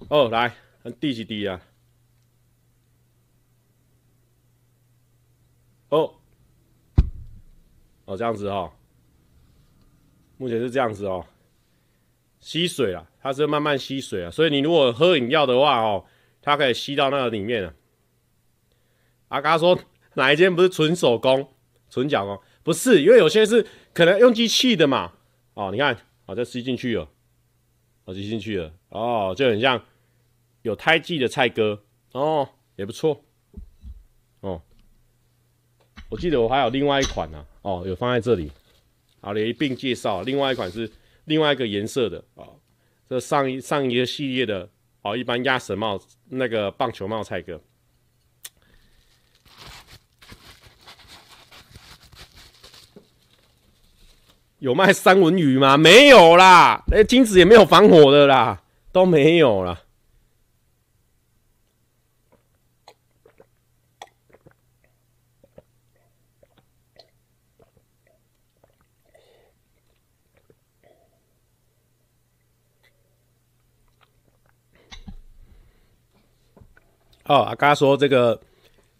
[0.07, 0.55] 哦，来，
[0.99, 1.61] 第几滴啊？
[5.89, 6.15] 哦，
[8.05, 8.71] 哦，这样子哦，
[10.37, 11.25] 目前是这样子哦，
[12.41, 16.03] 吸水啊，它是慢慢吸水啊，所以你如果喝饮料的话哦，
[16.41, 17.73] 它可以吸到那个里面啊。
[19.29, 19.79] 阿嘎说。
[20.15, 21.53] 哪一间不是纯手工、
[21.89, 22.37] 纯脚工？
[22.63, 25.13] 不是，因为有些是可能用机器的嘛。
[25.53, 27.09] 哦，你看，哦，这吸进去了，
[28.03, 29.81] 哦，吸进去了，哦，就很像
[30.63, 33.23] 有胎记的菜哥，哦，也不错，
[34.41, 34.61] 哦，
[36.09, 38.51] 我记得我还有另外一款呢、哦，有放在这里，
[39.21, 40.23] 好，也一并介绍。
[40.23, 40.91] 另外一款是
[41.25, 42.59] 另外一个颜色的，哦，
[43.09, 44.69] 这上一上一个系列的，
[45.01, 47.61] 哦，一般鸭舌帽那个棒球帽蔡哥。
[54.59, 55.75] 有卖三文鱼吗？
[55.75, 59.81] 没有啦，哎金子也没有防火的啦，都没有啦。
[77.31, 78.37] 哦，阿嘎说这个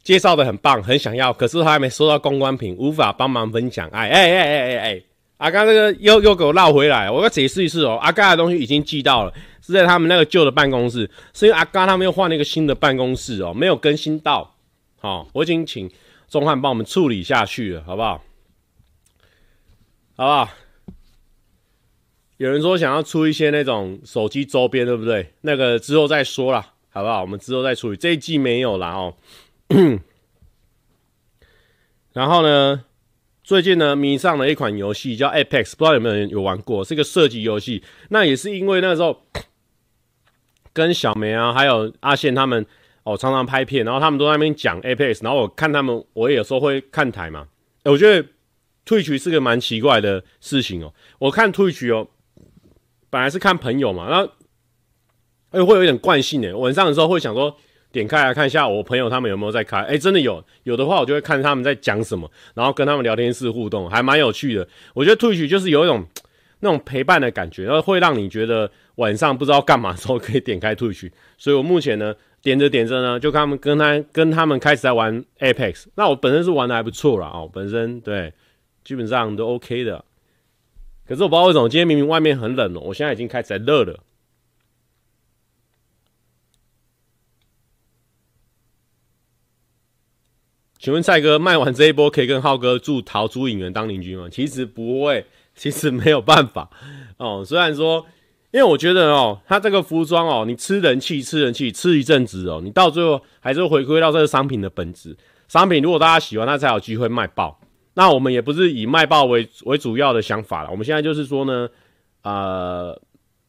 [0.04, 3.89] 介绍的很棒，很想要，可是他还没收到公关品，无法帮忙分享。
[3.89, 5.02] 哎哎哎哎哎哎！
[5.38, 7.98] 阿嘎这个又又给我绕回来，我要解释一次哦。
[8.02, 14.56] 阿嘎的东西已经寄到了，是在他们那个旧的办公室，是因为阿嘎他们又换了一个新的办公室哦，没有更新到。
[15.00, 15.89] 好，我已经请
[16.30, 18.22] 钟汉帮我们处理下去了，好不好？
[20.15, 20.50] 好不好？
[22.38, 25.34] 有人说想要出一些那种手机周边，对不对？
[25.41, 27.21] 那个之后再说啦，好不好？
[27.21, 29.15] 我们之后再处理，这一季没有啦哦。
[32.13, 32.84] 然后呢？
[33.43, 36.86] 最近呢，迷上了一款游戏叫 Apex，不知道有没有人有玩过？
[36.86, 37.84] 是一个射击游戏。
[38.10, 39.25] 那也是因为那时候
[40.71, 42.65] 跟小梅啊，还有阿宪他们
[43.04, 47.47] 哦，常常拍片，然后他们都在那边讲 Apex，然后我看他们，我有时候会看台嘛。
[47.84, 48.25] 我觉得
[48.86, 50.93] 退群是个蛮奇怪的事情哦。
[51.17, 52.08] 我看退群哦，
[53.10, 54.31] 本来是看朋友嘛，然后
[55.52, 57.56] 哎会有一点惯性诶，晚上的时候会想说。
[57.93, 59.79] 点开来看一下，我朋友他们有没有在开？
[59.81, 64.65] 哎、真的有，有的话我就会看他们在讲什么，然后跟他们聊天室互动，还蛮有趣的。
[64.93, 66.06] 我觉得 Twitch 就是有一种
[66.62, 71.12] 那种陪伴的感觉，然后会让你觉得晚上不知道干嘛的时候可以点开 Twitch。
[71.37, 75.87] 所以我目前呢，点着点着呢，就看他们跟他跟他们开始在玩 Apex。
[75.95, 78.31] 那我本身是玩的还不错啦，哦，本身对
[78.85, 80.06] 基本上都 OK 的。
[81.06, 83.99] 可是我不知道为什么今天明明外面很冷哦，我现在已经开始在热了。
[90.82, 94.27] 请问蔡哥卖完这一波可以跟浩哥住桃珠影园当邻居吗？
[94.32, 95.23] 其实不会，
[95.54, 96.71] 其实没有办法
[97.17, 97.44] 哦。
[97.46, 98.04] 虽然说
[98.50, 105.15] 因为我觉得哦，他这个服装哦，你吃人气，吃人气，吃一阵子哦，你到最后还是回归到这个商品的本质。
[105.48, 107.60] 商品如果大家喜欢，它才有机会卖爆。
[107.94, 110.71] 那我们也不是以卖爆为为主要的想法了。
[110.71, 111.69] 我们现在就是说呢，
[112.23, 113.00] 呃，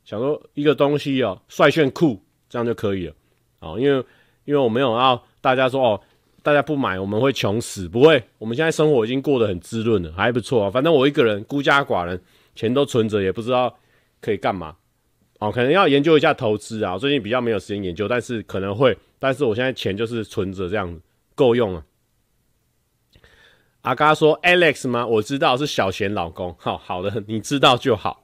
[0.04, 3.14] 想说一个东西哦，帅炫酷，这样就可以了。
[3.60, 4.04] 哦，因为
[4.44, 6.00] 因为我没有要大家说哦，
[6.42, 8.22] 大家不买我们会穷死，不会。
[8.38, 10.70] 我们现在生活已经过得很滋润了，还不错啊。
[10.70, 12.20] 反正我一个人孤家寡人，
[12.54, 13.78] 钱都存着，也不知道
[14.20, 14.74] 可以干嘛。
[15.38, 16.98] 哦，可能要研究一下投资啊。
[16.98, 18.96] 最近比较没有时间研究，但是可能会。
[19.18, 21.00] 但是我现在钱就是存着，这样子
[21.34, 21.84] 够用了。
[23.82, 25.06] 阿嘎说：“Alex 吗？
[25.06, 26.54] 我知道是小贤老公。
[26.58, 28.21] 好，好的，你知道就好。”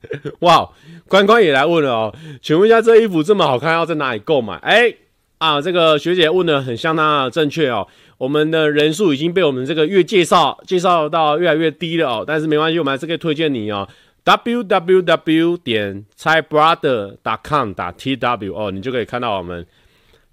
[0.40, 0.70] 哇，
[1.08, 4.56] 关关也来问了哦，请问一下，这衣服这么好看，要在哪里购买？
[4.56, 4.94] 哎、
[5.38, 7.86] 啊，这个学姐问的很相当的正确哦。
[8.18, 13.86] 我们的人数已经被我们这个月介绍介绍到越来越低了哦，但是没关系，我们还是可以推荐你哦。
[14.24, 19.64] www 点 chaibrother 点 com 点 tw 哦，你就可以看到我们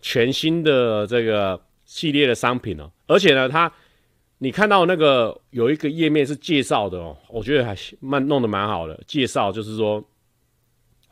[0.02, 2.90] 全新的这个系列的商品哦。
[3.06, 3.72] 而且呢，它
[4.44, 9.02] 你看到那个有一个页面是介绍的哦，我觉得还蛮弄得蛮好的。
[9.08, 10.04] 介绍就是说，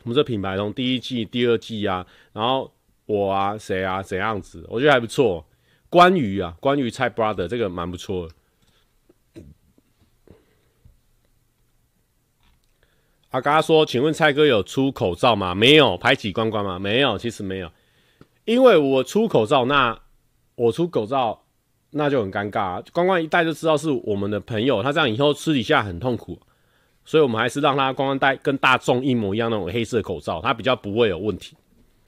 [0.04, 2.72] 我们这品牌从第一季、第二季啊，然后。
[3.08, 4.66] 我啊，谁啊，怎样子？
[4.70, 5.46] 我觉得还不错。
[5.90, 9.44] 关于啊，关于蔡 brother 这个蛮不错的。
[13.32, 15.54] 阿嘎说：“请问蔡哥有出口罩吗？
[15.54, 16.80] 没有，排挤关关吗？
[16.80, 17.70] 没有，其实没有。
[18.46, 20.00] 因为我出口罩，那
[20.56, 21.41] 我出口罩
[21.92, 22.84] 那就很尴尬啊。
[22.92, 26.40] 关关一戴就知道是我们的朋友，他这样以后私底下很痛苦。
[27.04, 31.56] 所以我们还是让他关关戴跟大众一模一样那种黑色口罩，他比较不会有问题。”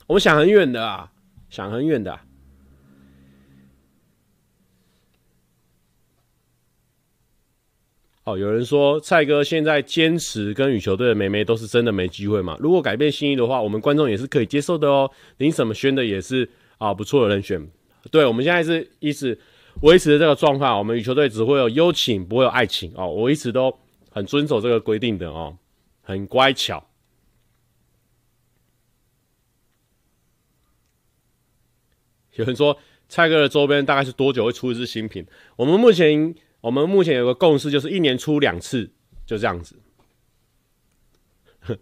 [0.06, 1.12] 我们想很远的啊，
[1.50, 2.24] 想很远的啊。
[8.26, 12.56] 哦，有人说蔡哥现在坚持跟羽球队的妹妹都是真的没机会嘛？
[12.60, 15.10] 如果改变心意的话，我们观众也是可以接受的哦。
[15.38, 17.68] 林什么轩的也是啊，不错的人选。
[18.12, 19.38] 对，我们现在是一直
[19.82, 23.08] 维持的这个状况，我们羽球队只会有优请，不会有爱情哦。
[23.08, 23.78] 我一直都
[24.12, 25.58] 很遵守这个规定的哦，
[26.02, 26.88] 很乖巧。
[32.34, 32.78] 有人说
[33.10, 35.26] 蔡哥的周边大概是多久会出一支新品？
[35.56, 38.92] 我们目前我们目前有个共识，就是一年出两次，
[39.26, 39.80] 就这样子。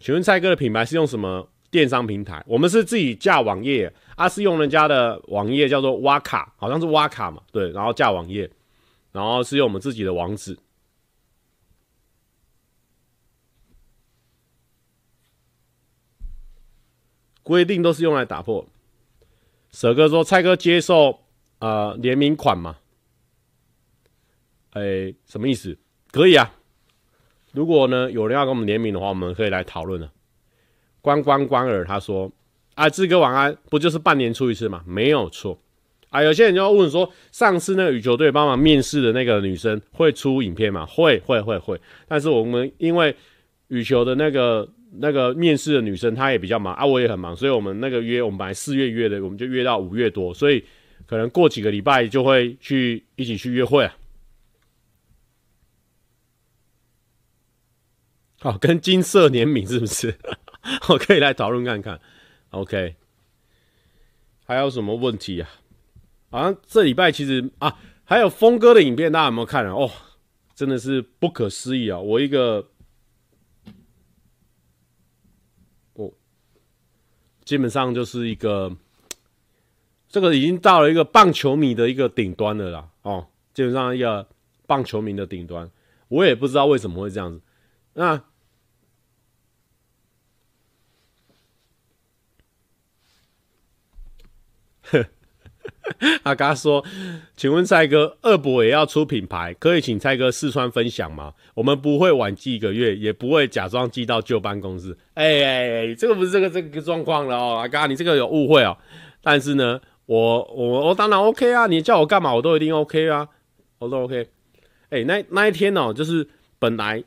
[0.00, 2.42] 请问蔡哥的品牌是用什么电商平台？
[2.46, 8.50] 我们是自己架网页，啊是用人家的网页叫做挖卡，好像是挖卡嘛，对，然后架网页，
[9.12, 10.58] 然后是用我们自己的网址。
[17.42, 18.68] 规定都是用来打破。
[19.72, 21.20] 舍哥说：“蔡哥接受
[21.58, 22.76] 呃联名款吗？”
[24.72, 25.76] 哎、什么意思？
[26.12, 26.54] 可以啊。
[27.52, 30.12] 如果呢有人要跟我们联名的话，我们可以来讨论了。
[31.00, 32.30] 关关关尔他说
[32.74, 34.82] ：“啊，志哥晚安，不就是半年出一次吗？
[34.86, 35.58] 没有错。
[36.08, 40.84] 啊，有些人就要问说，上次那个羽球队帮忙面试的那个女生会出影片吗？
[40.86, 41.80] 会会会会。
[42.08, 43.14] 但是我们因为
[43.68, 50.64] 羽球的那个。”那个面试的女生她也比较忙啊，我也很忙，所以我们那个约我们本来四月约的，我们就约到五月多，所以
[51.06, 53.96] 可能过几个礼拜就会去一起去约会啊。
[58.40, 60.12] 好，跟金色联名是不是？
[60.88, 62.00] 我可以来讨论看看。
[62.50, 62.96] OK，
[64.44, 65.50] 还有什么问题啊？
[66.30, 69.72] 好像这礼拜其实啊，还有峰哥的影片，大家有没有看啊？
[69.72, 69.90] 哦，
[70.54, 71.98] 真的是不可思议啊！
[71.98, 72.68] 我一个。
[75.94, 76.12] 我
[77.44, 78.76] 基本上就是一个，
[80.08, 84.28] 这个已经到了一个棒球迷的一个顶端了啦，哦，基本上一个
[84.66, 85.68] 棒球迷的顶端，
[86.08, 87.40] 我也不知道为什么会这样子。
[87.94, 88.22] 那，
[96.22, 96.84] 阿嘎说
[97.36, 101.34] ：“请问蔡哥，二伯也要出品牌，可以请蔡哥试穿分享吗？
[101.54, 104.96] 我们不会晚寄一个月，也不会假装寄到旧办公室。
[105.14, 108.76] 哎哎哎，这个不是这个这个状况了哦，阿嘎，你这个有误会哦。
[109.22, 113.28] 但是呢，我我我当然 OK 啊，你叫我干嘛我都一定 OK 啊，
[113.80, 114.28] 我都 OK。
[114.88, 116.26] 哎，那那一天哦，就是
[116.58, 117.02] 本来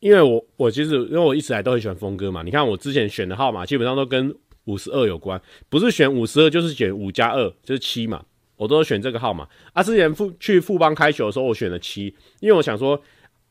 [0.00, 4.34] 因为我我其实因为我一直来都很喜欢峰哥嘛，你看我之前选的号码基本上都跟。”
[4.64, 8.24] 五十二有关，不是选五十二就是选五加二，就是七嘛。
[8.56, 9.48] 我都是选这个号码。
[9.72, 13.02] 啊，之前富去富邦开球的时候，我选了七，因为我想说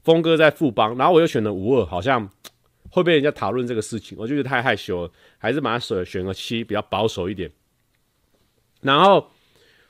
[0.04, 2.28] 峰哥在富邦，然后我又选了五二，好像
[2.90, 7.52] 会被人家讨论这个事情，我觉得太害羞了，还是把它选选个七，比较保守一点。
[8.82, 9.30] 然后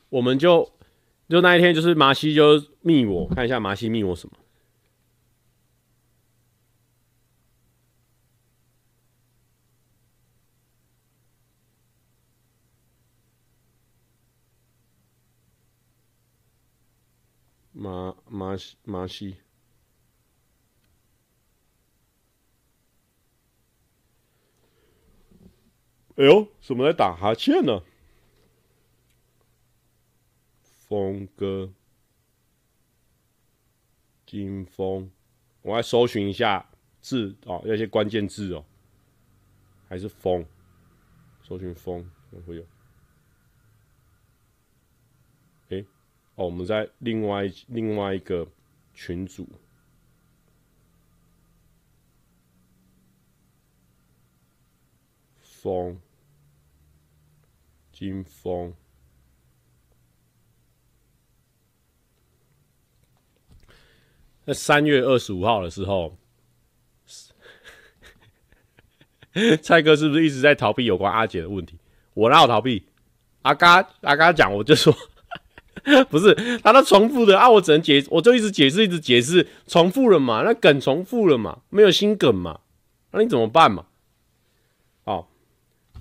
[0.09, 0.67] 我们就
[1.29, 4.35] 就那一天就是麻西就密我，看一下麻西密我什么。
[17.83, 19.35] 马马西马西，
[26.15, 27.83] 哎呦，怎么在打哈欠呢？
[30.87, 31.73] 峰哥，
[34.25, 35.11] 金峰，
[35.61, 36.69] 我来搜寻一下
[37.01, 38.63] 字哦，要一些关键字哦，
[39.89, 40.45] 还是峰，
[41.41, 42.09] 搜寻峰
[42.47, 42.65] 会有。
[46.35, 48.47] 哦，我们在另外另外一个
[48.93, 49.47] 群组，
[55.43, 55.99] 风，
[57.91, 58.73] 金风，
[64.45, 66.17] 在三月二十五号的时候，
[69.61, 71.77] 蔡哥是不是一直在逃避有关阿姐的问题？
[72.15, 72.87] 我哪有逃避？
[73.43, 74.91] 阿嘎阿嘎讲，我就说。
[76.09, 77.49] 不是，他都重复的啊！
[77.49, 80.41] 我只能解，我就一直解释，一直解释，重复了嘛？
[80.43, 81.59] 那梗重复了嘛？
[81.69, 82.61] 没有新梗嘛？
[83.11, 83.85] 那你怎么办嘛？
[85.03, 85.27] 哦，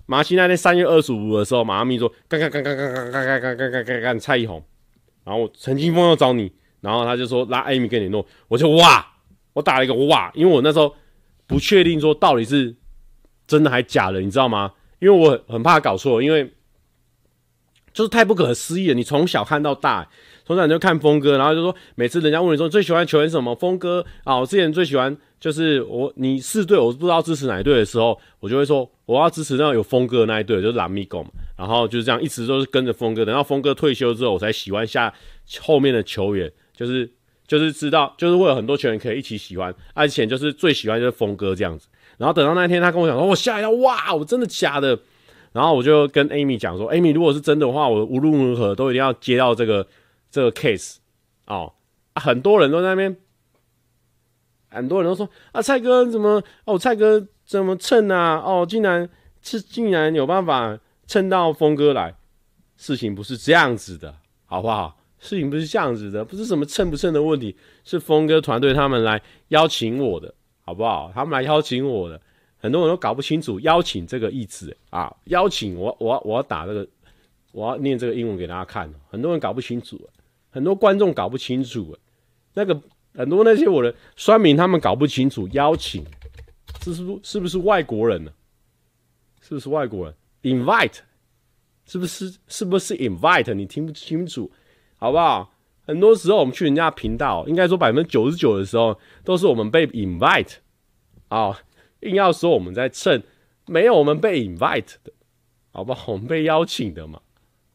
[0.07, 4.62] 马西那天三月二十五的时候，马阿咪说干干干干干干干干干干干干干蔡一红，
[5.24, 9.05] 然后陈金峰要找你，然后他就说拉艾米跟你弄，我就哇，
[9.55, 10.95] 我打了一个哇，因为我那时候
[11.49, 12.72] 不确定说到底是
[13.49, 14.72] 真的还假的，你知道吗？
[15.01, 16.53] 因为我很怕搞错，因为。
[17.93, 18.95] 就是太不可思议了！
[18.95, 20.09] 你从小看到大，
[20.45, 31.30] 从小你就看峰哥，然后就说每次人家问你说最喜欢球员什么，峰哥啊，我之前最喜欢就是我你四队我不知道支持哪一队的时候，我就会说我要支持那有峰哥的那一队，就是蓝米狗嘛。
[31.57, 35.12] 然后就是这样一直都是跟着峰哥，等到峰哥退休之后，我才喜欢下
[35.61, 37.09] 后面的球员，就是
[37.47, 41.88] 就是知道就是会有很多球员可以一起喜欢，而且就是最喜欢就是峰哥这样子。
[42.18, 44.99] 然后等到那一天他跟我讲说，我吓一跳，哇，我真的假的？
[45.53, 49.87] 然后我就跟 Amy 讲说，Amy 如果是真的话，我无论如何都一定要接到这个
[50.31, 50.97] 这个 case
[51.47, 51.73] 哦。
[52.15, 53.17] 啊，很多人都在那边，
[54.71, 58.43] 很多人都说啊，蔡哥怎么哦，蔡哥怎么蹭啊？
[58.45, 59.09] 哦，竟然
[59.41, 62.15] 是竟然有办法蹭到峰哥来，
[62.77, 64.15] 事情不是这样子的，
[64.47, 64.99] 好不好？
[65.19, 70.35] 事情不是这样子的，不是什么蹭不蹭的问题，是峰哥团队他们来邀请我的，
[70.65, 71.13] 好不好？
[71.15, 72.21] 他们来邀请我的。
[72.63, 75.13] 很多人都搞不清楚“邀请”这个意思啊！
[75.25, 76.87] 邀请我，我我要打这个，
[77.51, 78.89] 我要念这个英文给大家看。
[79.11, 80.01] 很多人搞不清楚，
[80.49, 81.99] 很多观众搞不清楚。
[82.55, 82.81] 那个
[83.15, 86.07] 很多那些我的酸民他们搞不清楚“邀请”
[86.85, 88.31] 是是不是不是外国人呢？
[89.41, 90.99] 是不是外国人？Invite
[91.85, 93.53] 是不是是不是 Invite？
[93.55, 94.49] 你听不清楚，
[94.99, 95.53] 好不好？
[95.85, 100.59] 很多时候我们去人家频道，应该说百分之九十九的时候都是我们被 Invite
[101.27, 101.59] 啊。
[102.03, 103.23] 硬要说我们在蹭，
[103.67, 105.13] 没有我们被 invite 的，
[105.73, 106.13] 好不好？
[106.13, 107.21] 我们被邀请的嘛，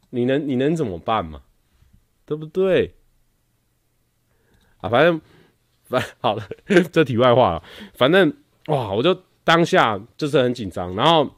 [0.09, 1.43] 你能你能怎么办嘛？
[2.25, 2.93] 对不对？
[4.79, 5.19] 啊，反正
[5.85, 6.47] 反好了，
[6.91, 7.63] 这题外话了。
[7.93, 8.31] 反正
[8.67, 10.93] 哇，我就当下就是很紧张。
[10.95, 11.33] 然后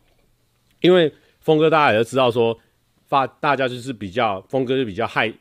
[0.82, 2.58] 因为峰哥大家也都知道说，
[3.06, 5.32] 发大家就是比较峰哥是比较害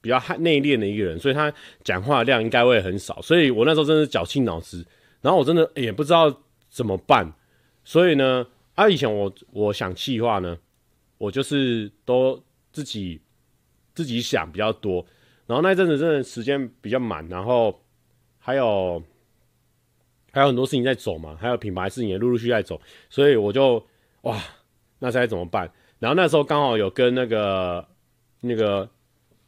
[0.00, 1.52] 比较害内敛的一个人，所以他
[1.82, 3.20] 讲话量应该会很少。
[3.20, 4.84] 所以我那时候真的是绞尽脑汁，
[5.20, 6.40] 然后我真的也不知道。
[6.74, 7.32] 怎么办？
[7.84, 8.44] 所以呢，
[8.74, 10.58] 啊，以前我我想企划呢，
[11.18, 13.20] 我就是都自己
[13.94, 15.06] 自己想比较多，
[15.46, 17.80] 然后那阵子真的时间比较满，然后
[18.40, 19.00] 还有
[20.32, 23.86] 还有很多事情在走嘛，还有品牌事情也陆陆续续在走，所以我就
[24.22, 24.42] 哇，
[24.98, 25.70] 那现在怎么办？
[26.00, 27.86] 然后那时候刚好有跟那个
[28.40, 28.90] 那个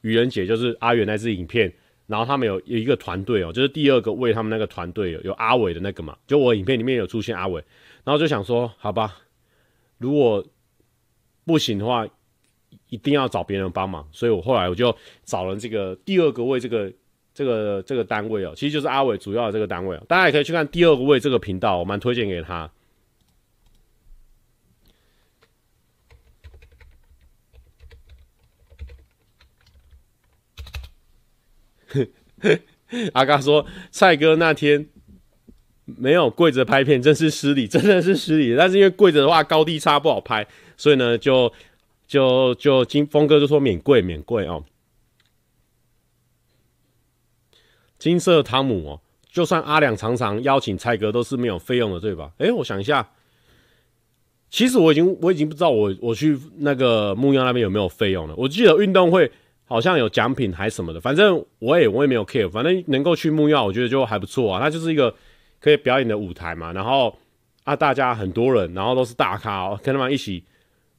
[0.02, 1.74] 愚人节，就是阿元那支影片。
[2.06, 7.62] 然后他们有有一个团队哦，就是第二个为他们那个团队有有阿伟的那个嘛，就我影片里面有出现阿伟，
[8.04, 9.16] 然后就想说，好吧，
[9.98, 10.44] 如果
[11.44, 12.06] 不行的话，
[12.88, 16.92] 一定要找别人帮忙，所以我后来我就找了这个第二个为这个
[17.34, 22.70] 这个这个单位哦，其实就是阿伟主要的这个单位哦，大家也可以去看第二个为这个频道，我蛮推荐给他。
[33.14, 34.86] 阿嘎说：“蔡哥那天
[35.84, 38.54] 没有跪着拍片，真是失礼，真的是失礼。
[38.56, 41.52] 但是因为跪着的话，高低差不好拍，所以呢，就
[42.06, 44.64] 就就金峰哥就说免跪，免跪哦。
[47.98, 52.32] 金色汤姆哦，就算阿两常常邀请蔡哥，都是没有费用的，对吧？
[52.38, 53.10] 哎，我想一下，
[54.50, 58.34] 其实我已经我已经不知道我我去那个木曜那边有没有费用了。
[58.36, 59.32] 我记得运动会
[59.68, 64.60] 好像有奖品还什么的，反正我也我也没有 care，反正能够去木曜，我觉得就还不错啊。
[64.60, 65.12] 它就是一个
[65.60, 67.12] 可以表演的舞台嘛，然后
[67.64, 70.44] 啊，大家很多人，然后都是大咖哦，跟他们一起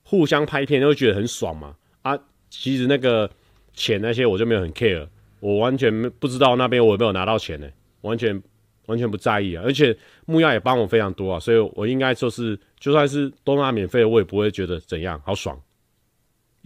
[0.03, 1.75] 互相拍片，就会觉得很爽嘛。
[2.01, 3.29] 啊，其实那个
[3.73, 5.07] 钱那些我就没有很 care，
[5.39, 7.67] 我完全不知道那边我有没有拿到钱呢，
[8.01, 8.43] 完全
[8.87, 9.63] 完全不在意啊。
[9.65, 15.57] 而且木曜也帮我非常多啊，所以我应该就是就算是都拿免费，我也不会觉得怎样，好爽。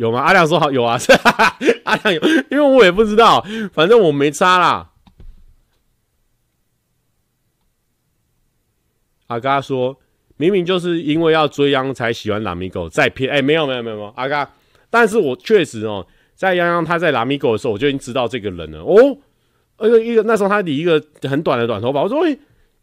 [0.01, 0.19] 有吗？
[0.19, 4.89] 阿亮说好有啊，哈哈，阿亮有，因为我也不知道，反正我没差啦。
[9.27, 9.95] 阿嘎说
[10.37, 14.51] 明明就是因为要追央才喜欢拉米狗，在骗哎，没有没有没有没有，阿嘎，
[14.89, 19.15] 但是我确实哦，在央央他在拉米狗的时候，我就已经知道这个人了哦，
[19.81, 20.99] 一个一个那时候他理一个
[21.29, 22.35] 很短的短头发，我说哎，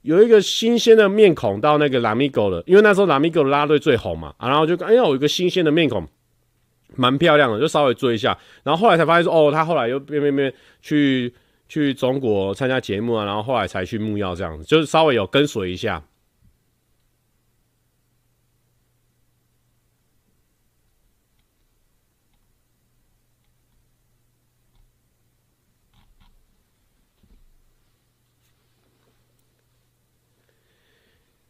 [0.03, 6.09] 有一个新鲜的面孔到那个拉米狗了，因为那时候拉米狗拉队最红嘛，然后就哎呀，有一个新鲜的面孔。
[6.97, 11.34] 蛮漂亮的，就稍微追一下，然后后来才发现说，哦，他后来又变变变去
[11.68, 16.03] 去中国参加节目啊，然后后来才去木曜这样子，就是稍微有跟随一下。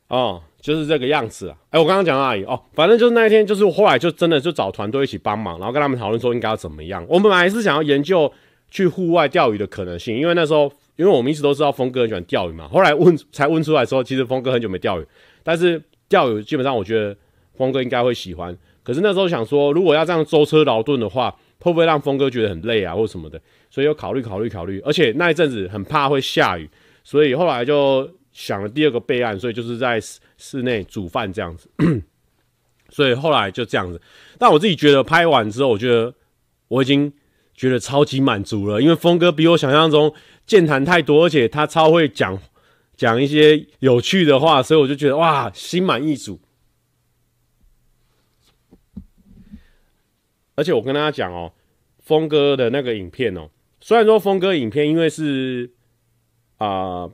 [0.09, 0.43] 哦。
[0.61, 1.57] 就是这个样子啊！
[1.71, 2.61] 哎、我刚刚讲到哪里哦？
[2.75, 7.05] 反正就是那一天，就是后来就真的就找团队一起帮忙，然后跟他们讨论说应该要怎么样。
[7.09, 8.31] 我们本来是想要研究
[8.71, 12.67] 去户外钓鱼的可能性，因为那时候因为我们一直都知道峰哥很喜欢钓鱼嘛。
[12.69, 15.07] 后来问才问出来说，其实峰哥很久没钓鱼，
[15.43, 17.17] 但是钓鱼基本上我觉得
[17.57, 18.57] 峰哥应该会喜欢。
[18.83, 21.31] 可是那时候想说，如果要这样舟车劳顿的话，
[21.61, 23.41] 会不会让峰哥觉得很累啊，或什么的？
[23.71, 26.69] 所以又考虑考虑考虑，而且那一阵子很怕会下雨，
[27.05, 30.01] 所以后来就想了第二个备案，所以就是在。
[30.41, 31.68] 室内煮饭这样子，
[32.91, 34.01] 所以后来就这样子。
[34.39, 36.14] 但我自己觉得拍完之后，我觉得
[36.68, 37.12] 我已经
[37.55, 40.14] 觉得超级满足了，因为峰哥比我想象中
[40.47, 42.39] 健谈太多，而且他超会讲
[42.95, 46.41] 讲一些有趣的话，所以我就觉得哇，心满意足。
[50.55, 51.53] 而且我跟大家讲哦，
[51.99, 55.72] 峰哥的那个影片哦，虽然说峰哥影片因为是
[56.59, 57.11] 啊。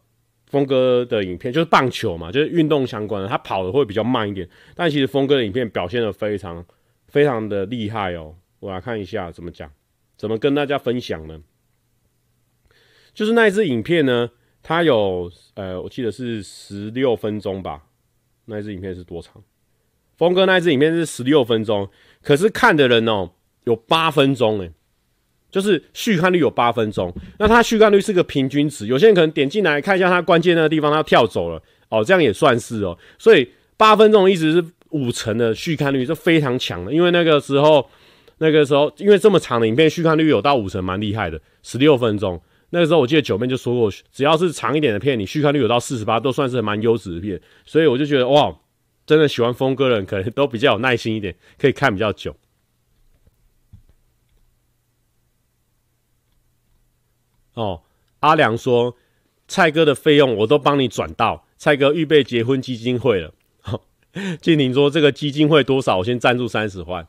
[0.54, 6.64] 峰哥的影片就是棒球嘛，就是运动相关的，他跑的会比较慢一点，但其实峰哥的影片表现的非常
[7.08, 8.36] 非常的厉害哦。
[8.60, 9.68] 我来看一下怎么讲，
[10.16, 11.42] 怎么跟大家分享呢？
[13.12, 14.30] 就是那一支影片呢，
[14.62, 17.86] 它有呃，我记得是十六分钟吧。
[18.44, 19.42] 那一支影片是多长？
[20.16, 21.90] 峰哥那一支影片是十六分钟，
[22.22, 23.32] 可是看的人哦
[23.64, 24.70] 有八分钟诶。
[25.54, 32.98] 就是续看率有八分钟，那它续看率是个平均值，有些人可能点进来看一下它关键那个地方，它跳走了哦，这样也算是哦。
[33.20, 36.92] 所以八分钟一直是五成的续看率，是非常强的。
[36.92, 37.88] 因为那个时候，
[38.38, 41.40] 那个时候因为这么长的影片，续看率有到五成，蛮厉害的。
[41.62, 47.40] 十六分钟，那个时候我记得九妹就说过，只要是长一点的片，你续看率有到四十八，都算是蛮优质的片。
[47.64, 48.52] 所以我就觉得哇，
[49.06, 52.34] 真的喜欢峰哥的人可能都比较有耐心一点，可以看比较久。
[57.54, 57.80] 哦，
[58.20, 58.94] 阿良说，
[59.48, 63.32] 蔡哥的费用我都帮你转到蔡哥预备结婚基金会了。
[64.40, 65.98] 静婷说，这个基金会多少？
[65.98, 67.04] 我先赞助三十万，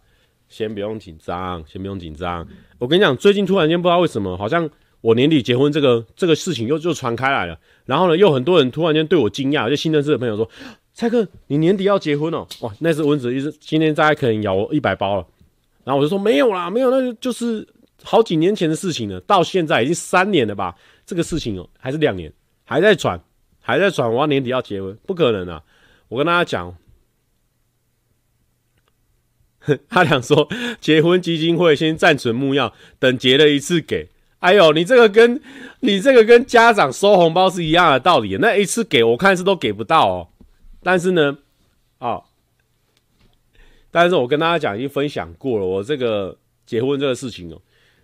[0.50, 2.48] 先不用紧张，先不用紧张。
[2.80, 4.70] 我跟你讲，最近突然间不知道为什么，好像
[5.02, 7.60] 我年底结婚这个这个事情又就传开来了。
[7.86, 10.50] 然后呢，又很多人突然间对我惊讶，就新认识的朋友说，
[10.94, 12.48] 蔡哥你年底要结婚哦？
[12.62, 15.28] 哇，那是蚊子，意思今天大概可能咬我一百包了。
[15.84, 17.68] 然后我就说没有啦，没有，那就就是。
[18.06, 20.76] 好几年前的事情了，到现在已经三年了吧？
[21.06, 22.32] 这个事情哦，还是两年，
[22.64, 23.20] 还在传，
[23.60, 24.10] 还在传。
[24.10, 25.64] 我要年底要结婚，不可能啊！
[26.08, 26.78] 我跟大家讲，
[29.90, 30.48] 他俩说
[30.80, 34.10] 结婚基金会先暂存木要，等结了一次给。
[34.40, 35.42] 哎呦，你这个跟
[35.80, 38.38] 你这个跟家长收红包是一样的道理。
[38.38, 40.30] 那一次给我看是都给不到哦。
[40.84, 41.40] 但是呢，
[41.98, 42.24] 哦，
[43.90, 46.38] 但是我跟大家讲，已经分享过了，我这个
[46.68, 47.60] 结婚这个事情哦。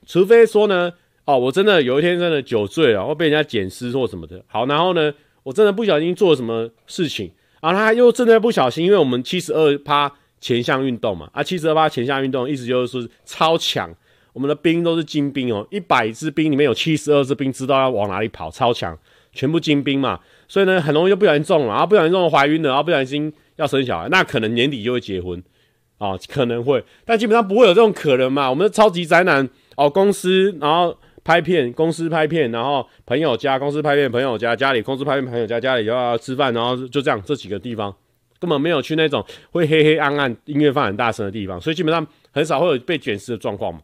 [0.05, 0.91] 除非说呢，
[1.25, 4.43] 哦，我真的有一天真的酒醉了，或被人家捡尸或什么的。
[4.47, 7.31] 好，然后呢，我真的不小心做了什么事情，
[7.61, 13.93] 然后他又真的不小心，因为我们七十二趴前项运动嘛，啊，七十二趴前项运动意思就是说超强，
[14.33, 18.97] 我们的兵都是精兵哦，一百支兵里面有七十二支兵知道要往哪里跑，超强，
[19.31, 25.41] 全部精兵嘛，所以呢，很容易就不小心中了，然后不小心中了怀孕了，然后不小心要生小孩，那可能年底就会结婚
[25.99, 29.47] 啊，可能会，但基本上不会有这种可能嘛，我们的超级宅男。
[29.75, 37.95] 哦，公司然后拍片，公司拍片，然后朋友家，公司拍片，朋友家，家里公司拍片，朋友家，家里又要吃饭，然后就这样这几个地方
[38.39, 43.81] 根本没有去那种会黑黑暗暗、音乐放很大声的地方，所以基本上很少会有被卷尸的状况嘛。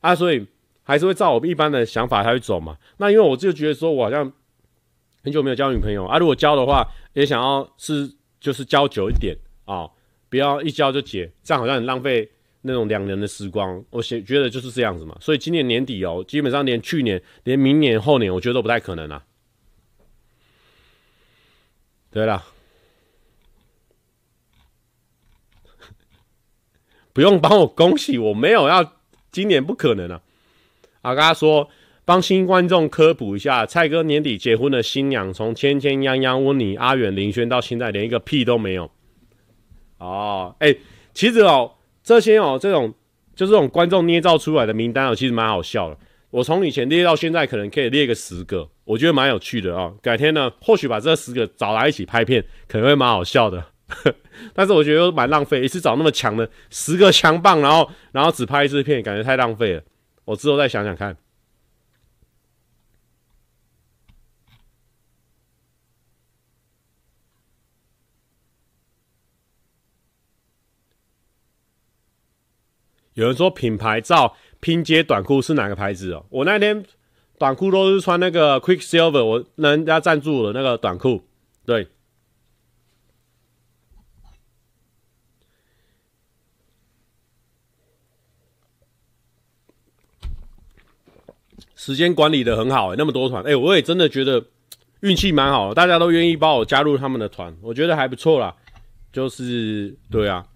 [0.00, 0.46] 啊，所以
[0.82, 2.76] 还是会照我们一般的想法，他会走嘛。
[2.98, 4.30] 那因为我就觉得说，我好像
[5.24, 8.08] 很久没有交女朋友啊，如果交的话，也想要是
[8.38, 9.88] 就是交久一点啊、
[10.28, 12.30] 不要一交就结，这样好像很浪费
[12.66, 13.82] 那种两年的时光。
[13.90, 15.16] 我觉觉得就是这样子嘛。
[15.20, 19.24] 所以今年年底哦，基本上连去年、连明年、后年，我觉得都不太可能啊。
[22.10, 22.44] 对了，
[27.12, 28.94] 不用帮我恭喜，我没有要，
[29.30, 30.22] 今年不可能啊。
[31.02, 31.68] 阿嘎说，
[32.04, 38.90] 帮新观众科普一下，蔡哥年底结婚的新娘，从千千泱泱、温妮、阿远、林轩到现在，连一个屁都没有。
[39.98, 40.74] 哦，哎、
[41.14, 41.75] 其实哦，
[42.06, 42.94] 这些哦，这种
[43.34, 45.98] 就是这种观众捏造出来的名单哦，其实蛮好笑的。
[46.30, 48.68] 我从以前列到现在，可能可以列个十个。
[48.84, 53.64] 我觉得蛮有趣的啊、哦，改天呢，或许把这十个找来一起拍片，可能会蛮好笑的。
[54.54, 59.82] 但是我觉得蛮浪费，一次找那么强的十个强棒，然后然后只拍一支片，感觉太浪费了。
[60.24, 61.16] 我之后再想想看。
[73.16, 76.24] 有人说品牌照拼接短裤是哪个牌子哦？
[76.30, 76.82] 我那天。
[77.38, 81.22] 短裤都是穿那个 Quicksilver，我人家赞助的那个短裤，
[81.66, 81.86] 对。
[91.74, 94.42] 时间管理的很好，欸，那么多团，哎，我也真的觉得
[95.00, 98.56] 运气蛮好，大家都愿意帮我加入他们的团，我觉得还不错啦。
[99.12, 100.46] 就是对啊，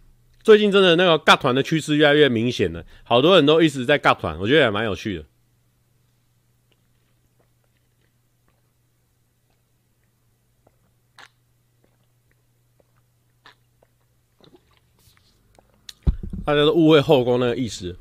[0.43, 5.25] 最近真的那个尬团的趋势越来越明显了，好多人都一直在尬团，我觉得也蛮有趣的。
[16.43, 17.97] 大家都误会后宫那个意思，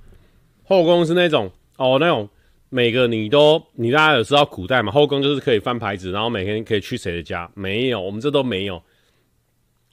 [0.63, 2.27] 后宫是那种哦，那种
[2.69, 4.91] 每个你都你大家有知道古代嘛？
[4.91, 7.51] 后宫就是可以翻牌子，然后每天可以去谁的家？
[7.53, 8.81] 没有，我们这都没有，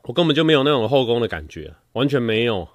[0.06, 2.68] 我根本就没有那种后宫的感觉，完全没有。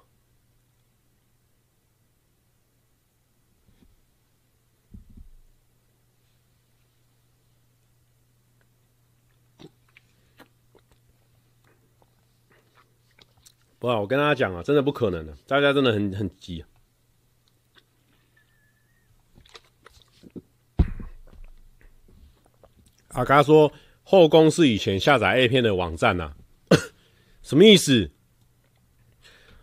[13.78, 16.62] 不，我跟大家讲啊，真的不可能的，大家真的很很急。
[23.08, 23.72] 阿嘎说
[24.02, 26.36] 后宫是以前下载 A 片的网站呐、啊，
[27.42, 28.10] 什么意思？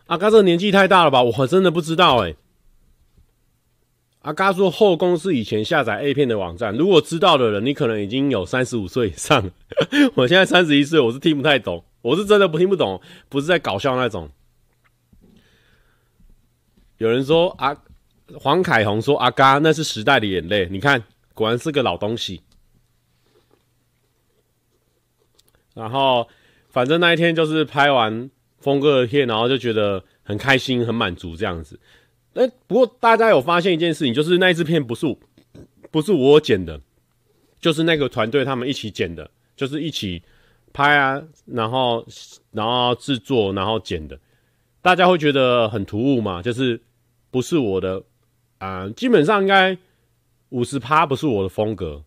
[0.08, 1.22] 阿嘎这年纪太大了吧？
[1.22, 2.36] 我真的不知道哎、
[4.22, 9.52] 阿嘎说后宫是以前下载 A 片的网站，如果知道的人，你可能已经有三十五岁以上。
[10.16, 11.86] 我现在三十一岁，我是听不太懂。
[12.02, 14.30] 我是真的不听不懂，不是在搞笑那种。
[16.98, 17.78] 有人说啊，
[18.40, 21.04] 黄凯红说阿嘎那是时代的眼泪，你看
[21.34, 22.42] 果然是个老东西。
[25.74, 26.28] 然后
[26.70, 31.80] 反正那一天就是拍完峰哥的片，然后就觉得很开心、很满足这样子。
[32.34, 35.06] 哎，不过大家有发现一件事情，就是那一支片不是
[35.92, 36.80] 不是我剪的，
[37.60, 40.22] 就是那个团队他们一起剪的，就是一起。
[40.72, 42.06] 拍啊，然后
[42.52, 44.18] 然后制作，然后剪的，
[44.84, 46.44] 大家会觉得很突兀嘛？
[46.44, 46.80] 就是
[47.32, 48.04] 不是我的
[48.60, 49.76] 啊、基本上应该
[50.50, 52.04] 五十趴不是我的风格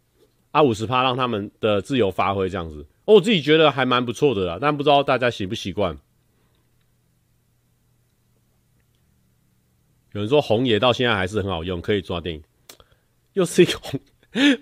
[0.52, 2.86] 啊，五十趴让他们的自由发挥这样子。
[3.04, 5.98] 哦，我自己觉得还蛮不错的啦，但不知道大家习不习惯。
[10.12, 12.42] 有人说红爷到现在还是很好用，可以抓电影，
[13.32, 14.00] 又是一个红。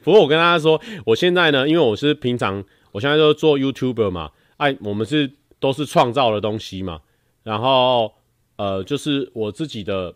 [0.03, 2.65] 不过我跟大家说，我现在呢，因为我是平常。
[2.93, 5.31] 我现在就做 YouTuber 嘛，哎，我们是
[5.61, 7.03] 都是创造的东西嘛，
[7.45, 8.13] 然后
[8.57, 10.13] 呃，就是我自己的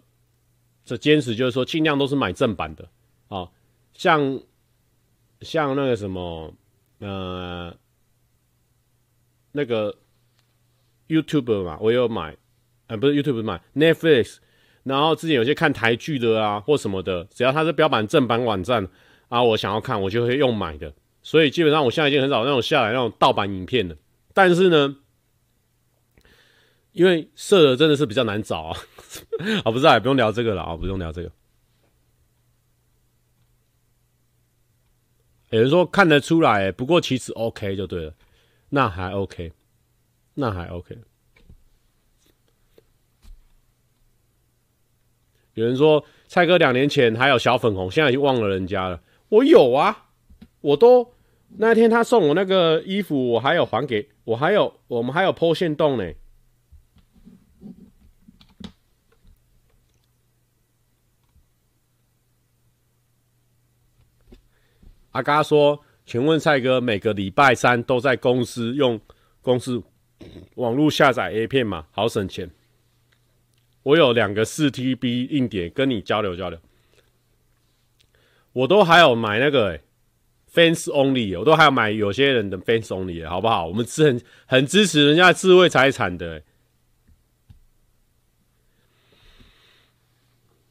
[0.85, 2.89] 这坚持就是说，尽量都是买正版的
[3.29, 3.49] 啊，
[3.93, 4.41] 像
[5.45, 6.53] 像那个什么
[7.01, 7.72] 呃
[9.53, 9.95] 那个
[11.07, 12.36] YouTube 嘛，我也有买，
[12.86, 14.38] 呃，不是 YouTube 买 Netflix，
[14.82, 18.88] 然后之前有些看台剧的啊或什么的，只要它是标榜正版网站
[19.28, 20.92] 啊，我想要看我就会用买的。
[21.22, 23.97] 所以基本上我现在已经很少那种下载那种盗版影片了，
[24.32, 24.97] 但是呢，
[26.92, 28.78] 因为色的真的是比较难找啊，
[29.64, 31.30] 啊不是啊，不用聊这个了啊，不用聊这个。
[35.55, 38.14] 有人说看得出来，不过其实 OK 就对了，
[38.70, 39.52] 那还 OK，
[40.34, 40.98] 那还 OK。
[45.52, 50.07] 有人说蔡哥两年前还有小粉红，现在已经忘了人家了，我有啊，
[50.61, 51.14] 我都。
[51.57, 56.12] 那天他送我那个衣服，我还有还给我，还有我们还有 po 限动呢。
[65.15, 69.01] 阿嘎说：“请问蔡哥，每个礼拜三都在公司用
[69.43, 69.81] 公司
[70.57, 71.87] 网络下载 A 片吗？
[71.93, 72.51] 好省钱。
[73.85, 76.59] 我有两个四 TB 硬碟，跟你交流交流。
[78.55, 79.83] 我都还有买那个、欸、
[80.53, 83.69] Fans Only，我都还有买有些人的 Fans Only，好不好？
[83.69, 86.45] 我们是很很支持人家智慧财产的、欸。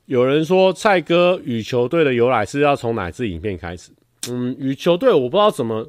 [0.05, 3.93] 有人说蔡哥羽球队的由来是要从哪支影片开始？”
[4.29, 5.85] 嗯，羽球队我不知道怎么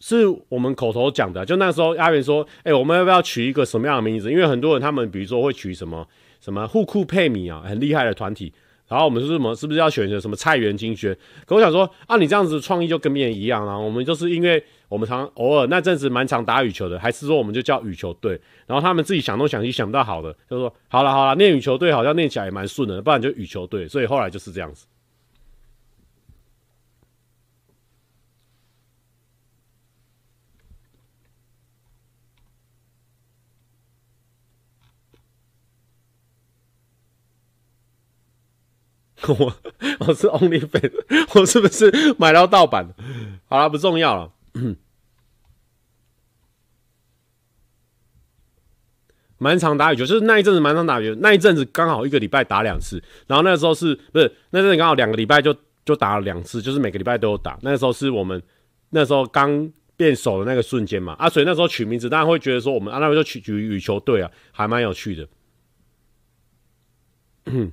[0.00, 4.30] 是我们口头讲的，就那时候阿元说，哎、我们要不要取一个什么样的名字？
[4.30, 6.06] 因为很多人他们比如说会取什么
[6.40, 8.52] 什么户库佩米啊，很厉害的团体，
[8.86, 11.16] 然后我们是什么是不是要选择什么菜园金轩？
[11.46, 18.40] 可我想说啊，你这样子创意就跟别人一样啊，我们就是因为我们常偶尔那阵子蛮常打羽球的，还是说我们就叫羽球队？
[18.66, 24.86] 然后他们自己想东想西想不到好的，就说好了好了，念羽球队好像念起来也蛮顺的，不然就羽球队，所以后来就是这样子。
[39.26, 39.52] 我
[40.00, 40.92] 我是 OnlyFans，
[41.40, 42.94] 我是不是买到盗版？
[43.48, 44.32] 好了，不重要了。
[49.38, 53.02] 蛮常打羽球，就是那一阵子蛮常打羽球，那一阵子刚好一个礼拜打两次。
[53.26, 55.54] 然后那时候是不是那阵子刚好两个礼拜就
[55.84, 57.58] 就打了两次，就是每个礼拜都有打。
[57.62, 58.42] 那时候是我们
[58.90, 61.12] 那时候刚变手的那个瞬间嘛。
[61.14, 65.28] 啊，所以那时候取名字，大家会觉得说我们啊，那时候就取取羽球队啊，还蛮有趣的。
[67.46, 67.72] 嗯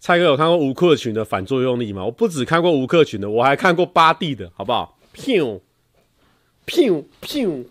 [0.00, 2.04] 蔡哥有看过吴克群的反作用力吗？
[2.06, 4.98] 我不只看过吴克群的，我还看过巴蒂的，好不好？
[5.14, 5.60] 砰
[6.66, 7.66] 砰砰，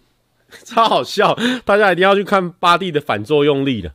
[0.64, 1.36] 超好笑！
[1.66, 3.92] 大家一定要去看巴蒂的反作用力的。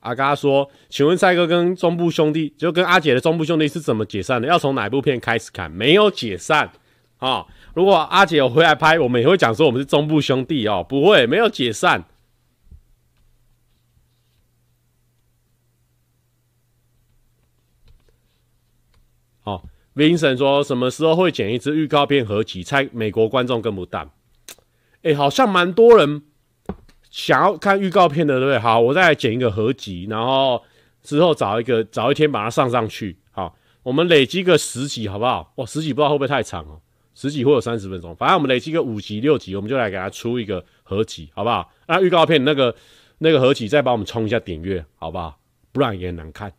[0.00, 4.46] 阿嘎说：“请问蔡哥跟中部兄弟，就跟阿姐的中部兄弟是怎么解散的？
[4.46, 5.70] 要从哪一部片开始看？
[5.70, 6.70] 没有解散
[7.18, 12.04] 啊、如果阿姐有回来拍，我们也会讲说我们是中部兄弟哦，不会，没有解散。”
[19.44, 19.62] 哦
[19.98, 22.62] 评审说什么时候会剪一支预告片合集？
[22.62, 24.08] 猜美国观众跟不淡。
[25.02, 26.22] 哎、好像蛮多人
[27.10, 28.58] 想要看预告片的，对不对？
[28.58, 30.62] 好，我再来剪一个合集，然后
[31.02, 33.18] 之后找一个找一天把它上上去。
[33.30, 35.52] 好，我们累积个十集，好不好？
[35.56, 36.80] 哇，十集不知道会不会太长哦？
[37.14, 41.72] 十集会有三十分钟，反正我们累积个五集六集，我们就来给它出一个合集，好不好？
[41.86, 42.74] 那预告片那个
[43.18, 45.38] 那个合集再帮我们冲一下点阅，好不好？
[45.72, 46.52] 不然也很难看。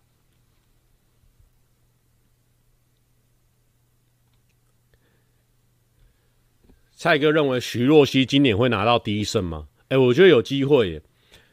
[7.00, 9.68] 蔡哥认为徐若曦今年会拿到第一胜吗？
[9.88, 11.02] 哎、我觉得有机会耶，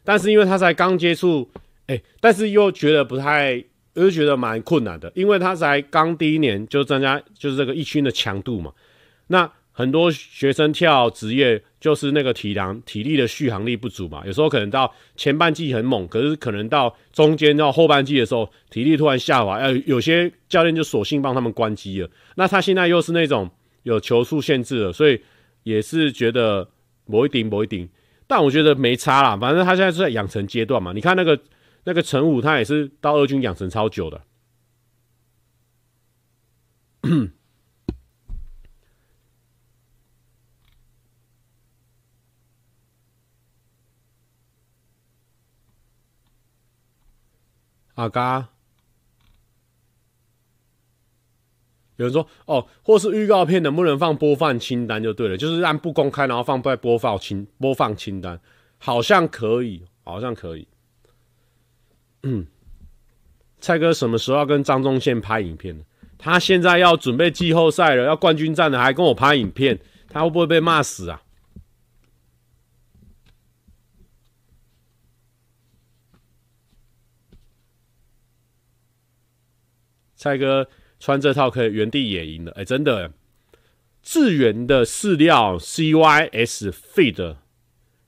[0.02, 1.48] 但是因为他才刚接触，
[1.86, 8.72] 哎、但是又觉得不太，又觉得蛮困难的，因为他才刚第一年就增加就是这个一圈的强度嘛。
[9.28, 22.10] 那很多学生跳职业就是那个体能体力的续航力不足嘛，有时候可能到前半季很猛，可是可能到中间到后半季的时候体力突然下滑，呃，有些教练就索性帮他们关机了。
[22.34, 23.48] 那他现在又是那种
[23.84, 25.20] 有球速限制了，所以。
[25.66, 26.70] 也是觉得
[27.06, 27.88] 不一定，不一顶，
[28.28, 29.36] 但我觉得没差啦。
[29.36, 30.92] 反正他现在是在养成阶段嘛。
[30.92, 31.42] 你看那个
[31.82, 34.22] 那个陈武，他也是到二军养成超久的。
[47.96, 48.55] 阿嘎。
[51.96, 58.38] 有人说哦，或是预告片能不能放播放清单就对了，就是按不公开，然后放在播放清播放清单，
[58.78, 60.68] 好像可以，好像可以。
[62.22, 62.46] 嗯，
[63.60, 65.84] 蔡哥什么时候要跟张宗宪拍影片呢？
[66.18, 69.78] 他现在要准备季后赛了，要冠军战了，还跟我拍影片，
[70.08, 71.22] 他会不会被骂死啊？
[80.14, 80.68] 蔡哥。
[81.06, 83.12] 穿这套可以原地野营的，哎、真的，
[84.02, 87.36] 智源的饲料 CYS Feed，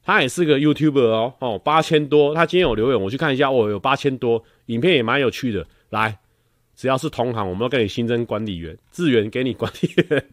[0.02, 5.64] 他也是个 YouTuber 哦，哦，八千多，他今天有留言，我去看一下，哦，有八千多，影片也蛮有趣的。
[5.90, 6.18] 来，
[6.74, 10.28] 只要是同行，我们要给你新增管理员，智源给你管理员，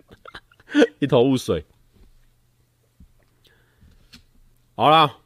[0.98, 1.64] 一头雾水。
[4.74, 5.18] 好了，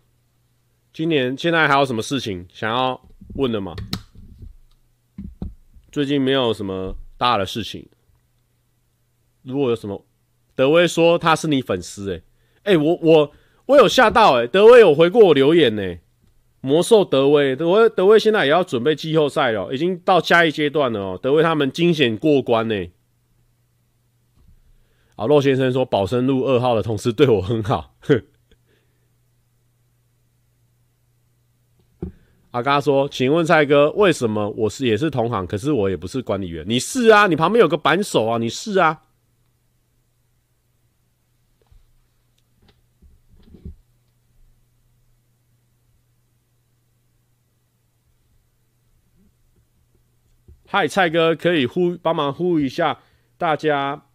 [0.92, 3.00] 今年现在还有什么事情想要
[3.36, 3.78] 问的吗？
[5.90, 6.98] 最近没有什么。
[7.20, 7.88] 大的事情，
[9.44, 10.06] 如果有什么，
[10.56, 12.24] 德威说他是你粉丝，诶
[12.64, 13.32] 诶我我
[13.68, 15.98] 我有吓到，诶德威有回过我留言呢，
[16.62, 21.20] 魔兽德威，德威德威现在也要准备季后赛了，已经到下一阶段了哦。
[21.22, 22.88] 德威他们惊险过关呢。
[25.16, 27.96] 啊，洛先生说保生路二号的同事对我很好。
[32.52, 36.66] 阿嘎说：“请问蔡哥，为什么我是也是同行，可是我也不是管理员？
[36.68, 39.02] 你是啊，你旁边有个扳手啊，你是啊。”
[50.66, 53.00] 嗨，蔡哥，可以呼帮忙呼一下
[53.38, 54.08] 大家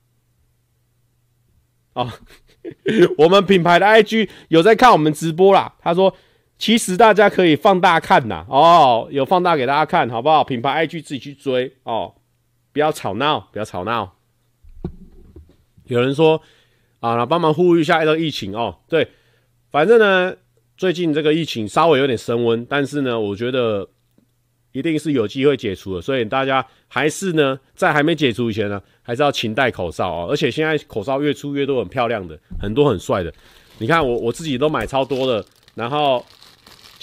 [1.92, 2.10] 哦。
[3.18, 6.16] 我们品牌的 IG 有在看我们直播啦，他说。
[6.56, 10.44] 其实大家可以放大看呐，哦，有放大给大家看，好不好？
[10.44, 12.14] 品牌 IG 自己去追哦，
[12.72, 14.14] 不要吵闹，不要吵闹。
[15.86, 16.40] 有人说
[17.00, 18.78] 啊，来帮忙呼吁一下这个疫情哦。
[18.88, 19.06] 对，
[19.70, 20.34] 反正呢，
[20.76, 23.86] 最近这个疫情稍微有点升温，但是呢，我觉得
[24.72, 30.28] 一定是有机会解除的，所以大家还是呢，在还没解除以前呢，还是要勤戴口罩哦。
[30.30, 33.30] 而且现在口罩越出越多，很漂亮的，很多很帅的。
[33.78, 35.44] 你看我我自己都买超多的，
[35.74, 36.24] 然后。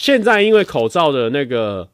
[0.02, 1.88] 现在因为口罩的那个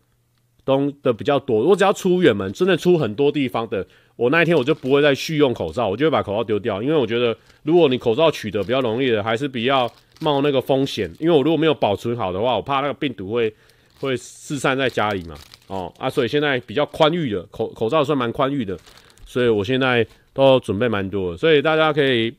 [0.63, 3.85] 东的比较多，我只要出远门，真的出很多地方的，
[4.15, 9.91] 我那一天我就不会再续用口罩，我就会把口罩丢掉，因为我觉得如果你口罩取得比较容易的，还是比较
[10.21, 13.53] 冒那个风险，因为我如果没有保存好的话，我怕那个病毒会
[13.99, 15.35] 会四散在家里嘛，
[15.67, 18.77] 哦啊，所以现在比较宽裕的口口罩算蛮宽裕的，
[19.25, 22.33] 所以我现在都准备蛮多的，所以大家可以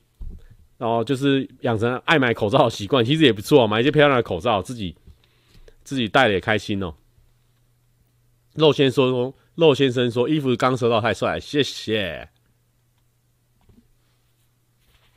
[0.78, 4.96] 哦，就是养成爱买口罩的习惯，其实也不错，买一些漂亮的口罩自己。
[5.88, 6.96] 自己戴的也开心哦。
[8.52, 12.28] 肉先生说：“肉先生说衣服刚收到太帅，谢谢。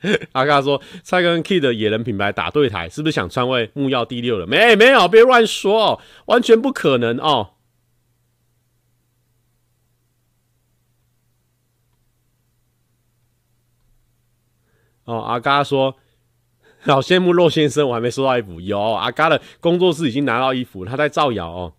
[0.32, 4.46] 阿嘎说：“蔡跟 Kid 的野人品牌打对台，是不是想篡位木曜第六了？
[4.46, 7.50] 没没有，别乱说哦，完全不可能哦。”
[15.04, 15.98] 哦，阿嘎说。
[16.90, 18.60] 好羡慕肉先生，我还没收到衣服。
[18.60, 21.72] 有阿嘎的工作室已经拿到衣服，他在造谣哦。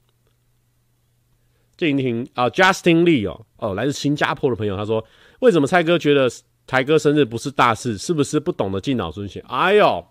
[1.75, 5.03] 静婷啊，Justin Lee 哦哦，来自新加坡的朋友，他说：
[5.39, 6.29] 为什么蔡哥觉得
[6.65, 7.97] 台哥生日不是大事？
[7.97, 9.43] 是不是不懂得敬老尊贤？
[9.47, 10.05] 哎呦，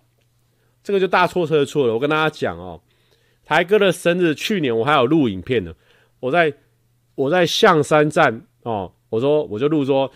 [0.82, 1.94] 这个就大错特错了。
[1.94, 2.78] 我跟大家讲哦，
[3.46, 5.72] 台哥的生日去年我还有录影片呢。
[6.20, 6.52] 我在
[7.14, 10.12] 我在象山站哦，我说我就录说。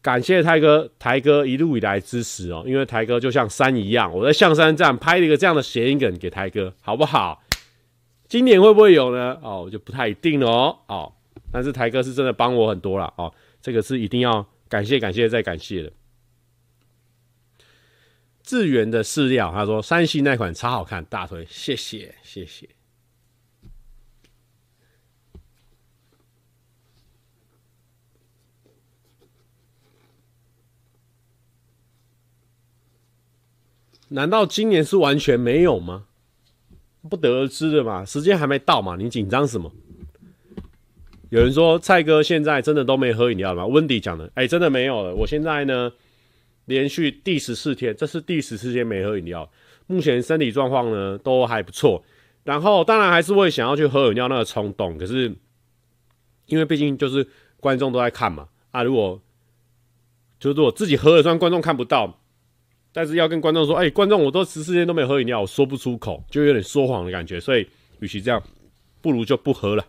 [0.00, 7.42] 感谢台哥，台哥一路以来支持哦，因为台哥就像山一样，我在象山站拍了一个这样的谐音梗给台哥，好不好？
[8.28, 9.38] 今年会不会有呢？
[9.42, 10.78] 哦，我就不太一定哦。
[10.86, 11.12] 哦，
[11.52, 15.92] 但是台哥是真的帮我很多了哦，这个是一定要感谢、感谢再感谢的。
[18.42, 22.68] 智源的饲料，他说山西那款超好看，大推，谢谢，谢谢。
[34.14, 36.04] 难道今年是完全没有吗？
[37.10, 39.72] 不得而知的嘛，时间还没到嘛，你紧张什么？
[41.30, 43.66] 有人说蔡哥现在真的都没喝饮料了吗？
[43.66, 45.12] 温迪讲的，哎、真的没有了。
[45.16, 45.92] 我现在呢，
[46.66, 49.50] 连续第十四天，这是第十四天没喝饮料，
[49.88, 52.04] 目前身体状况呢都还不错。
[52.44, 55.34] 然后当然还是会想要去喝饮料那个冲动，可是
[56.46, 57.26] 因为毕竟就是
[57.58, 59.20] 观众都在看嘛，啊，如果
[60.38, 62.20] 就是我自己喝了，虽然观众看不到。
[62.96, 67.66] 但是要跟观众说，哎、欸，观众，我都十四天都没喝饮料，我说不出口，就有点说谎的感觉，所以，
[67.98, 68.40] 与其这样，
[69.02, 69.84] 不如就不喝了。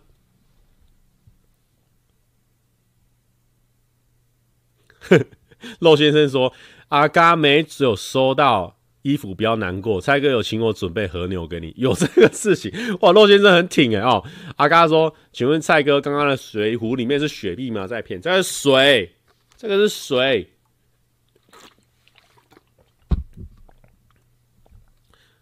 [5.78, 6.52] 肉先生说，
[6.88, 10.00] 阿嘎没只有收到衣服，不要难过。
[10.00, 13.12] 蔡哥有请我准备和牛给你，有这个事情哇？
[13.12, 14.24] 肉先生很挺哎哦。
[14.56, 17.86] 阿嘎说，请问蔡哥，刚刚的水壶里面是雪碧吗？
[17.86, 18.20] 在骗？
[18.20, 19.12] 这是水，
[19.56, 20.50] 这个是水。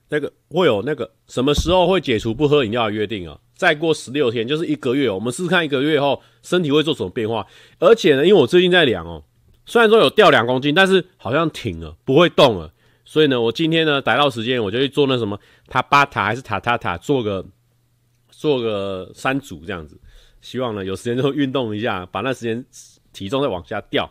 [0.08, 3.38] 那个会有那个什么时候会解除不喝饮料的约定啊？
[3.54, 7.46] 再过十六天就是一个月，我们试试看一个月后身体会做什么变化。
[7.78, 9.22] 而且呢，因为我最近在量哦，
[9.64, 12.72] 虽然说有掉两公斤，但是好像停了，不会动了。
[13.04, 15.38] 所以呢，我今天呢逮到时间，我就去做那什么
[15.68, 17.44] 塔巴塔还是塔塔塔，做个
[18.30, 19.98] 做个三组这样子。
[20.40, 22.64] 希望呢有时间就运动一下，把那时间
[23.12, 24.10] 体重再往下掉。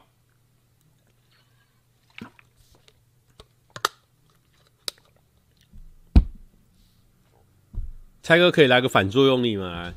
[8.23, 9.93] 蔡哥可以来个反作用力吗？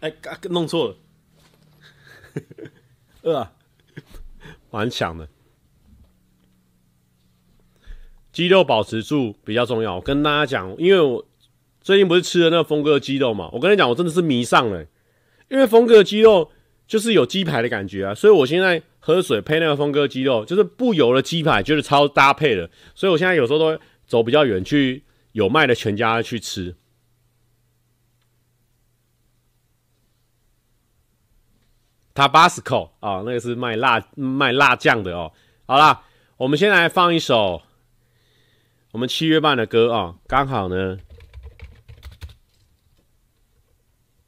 [0.00, 0.96] 哎、欸，弄错了，
[3.22, 3.50] 呃，
[4.70, 5.26] 蛮强的，
[8.30, 9.96] 肌肉保持住比较重要。
[9.96, 11.26] 我跟大家讲，因为我
[11.80, 13.48] 最近不是吃了那个峰哥的鸡肉嘛？
[13.50, 14.84] 我跟你讲，我真的是迷上了，
[15.48, 16.50] 因为峰哥的鸡肉
[16.86, 22.68] 就是有鸡排的感觉啊，所以我现在喝水配那个峰哥鸡肉，就是不油的鸡排，就是超搭配的。
[22.94, 25.02] 所以我现在有时候都会走比较远去
[25.34, 26.76] 有卖的全家去吃。
[32.14, 35.32] Tabasco 啊，那个是卖辣卖辣酱的哦。
[35.66, 36.04] 好啦，
[36.36, 37.62] 我们先来放一首
[38.92, 40.98] 我们七月半的歌啊，刚好呢，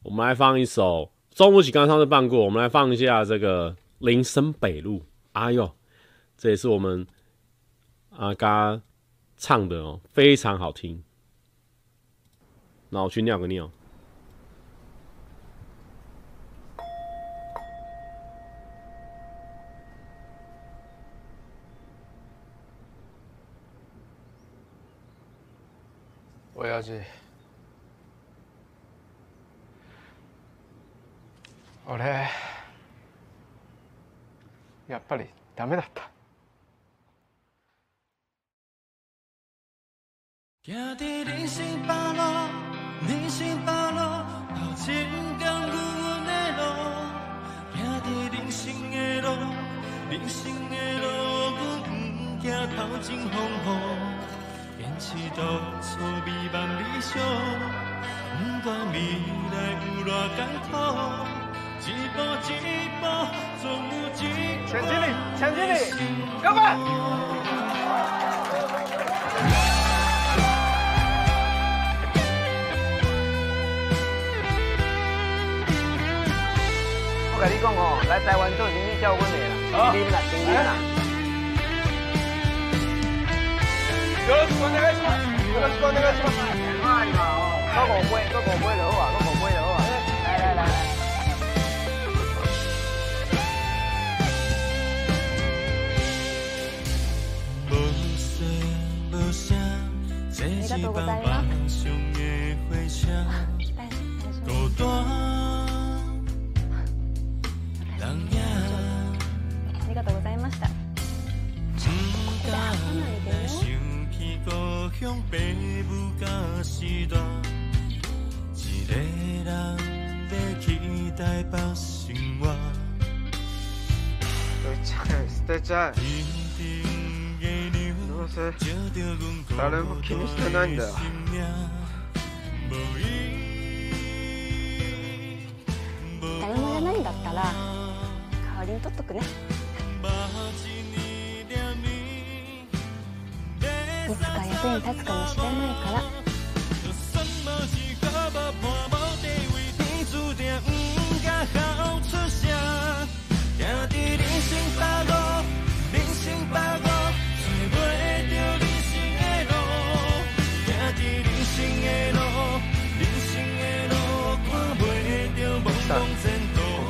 [0.02, 5.06] 我们来放一首中午起刚上次办过，我们来放一下这个林森北路。
[5.30, 5.72] 哎呦，
[6.36, 7.06] 这也是我们
[8.10, 8.82] 阿嘎
[9.37, 11.03] 唱的哦，非常好听。
[12.89, 13.71] 那我去尿个尿。
[26.83, 27.05] 亲父，
[31.85, 32.27] 俺
[34.87, 35.25] やっぱり
[35.55, 36.09] ダメだった。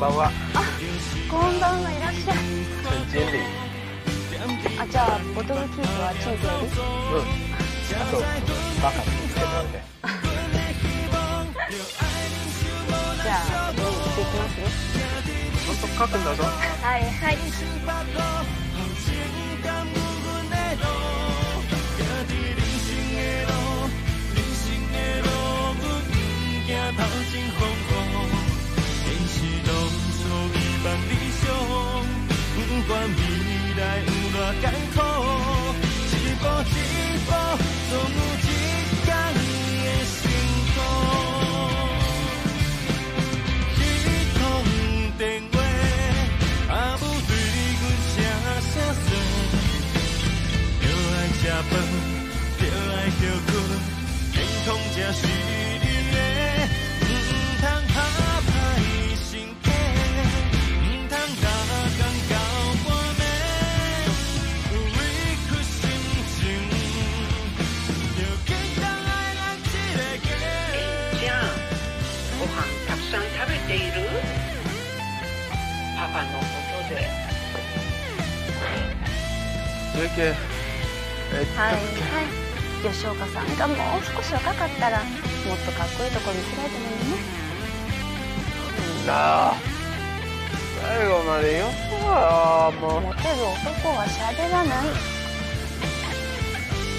[0.06, 0.32] ばんは。
[0.54, 0.64] あ、
[1.30, 2.38] こんばんはいらっしゃい。
[2.84, 3.40] 陈经理。
[4.80, 6.66] あ、じゃあボトルキープはチーズより。
[6.66, 7.42] うん。
[7.94, 8.18] あと
[8.82, 9.84] バカにつけておいて。
[13.24, 14.66] じゃあ次行ってきますね。
[15.68, 16.44] 本当书くんだぞ。
[16.44, 16.48] は
[16.98, 17.38] いはい。
[31.49, 32.59] 不
[32.89, 33.21] 管未
[33.79, 34.65] 来有多艰
[34.95, 34.97] 苦，
[36.13, 36.73] 一步一
[37.25, 37.29] 步
[37.91, 38.49] 总有一
[39.05, 39.39] 天会
[40.13, 40.23] 成
[40.75, 40.79] 功。
[43.79, 43.81] 一
[44.35, 44.39] 通
[45.19, 45.21] 电
[45.53, 45.55] 话，
[46.75, 47.83] 阿母对你阮
[48.13, 48.15] 声
[48.73, 48.75] 声
[49.05, 49.09] 说，
[50.81, 51.73] 着爱吃饭，
[52.59, 52.61] 着
[52.93, 53.51] 爱休困，
[54.33, 55.21] 健康才是。
[79.97, 81.81] はいはい。
[82.83, 83.57] 吉冈さん。
[83.57, 87.17] がもう少し若かったらもっとかっこいいとこ见せられたのにね。
[89.07, 89.13] な
[89.53, 89.55] あ。
[90.83, 93.01] 最后までよもう。
[93.01, 94.87] モテる男は喋らない。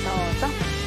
[0.03, 0.86] どうぞ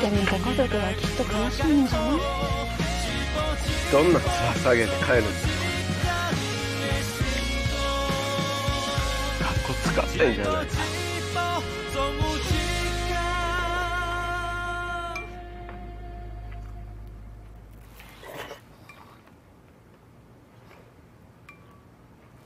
[0.00, 2.10] でもご家族はきっと悲しむんじゃない
[3.90, 4.28] どんな面
[4.62, 5.30] 下げて帰るんだ
[9.44, 10.66] かっこつかってんじゃない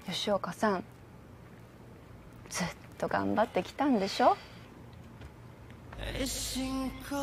[0.06, 0.84] 吉冈さん
[2.50, 2.66] ずっ
[2.98, 4.36] と顽张ってきたんでしょ？
[6.18, 7.16] 的心口。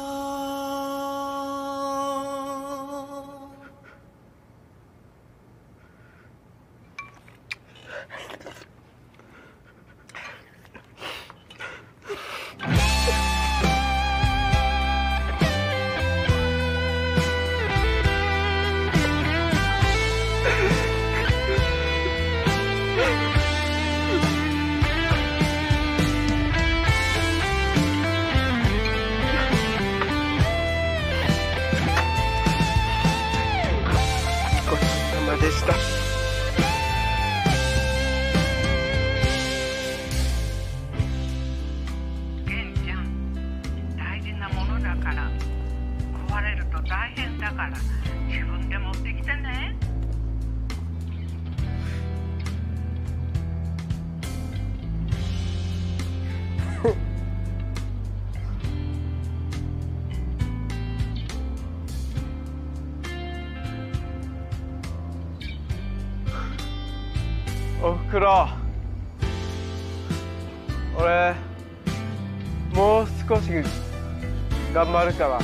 [74.98, 75.38] 顽张るから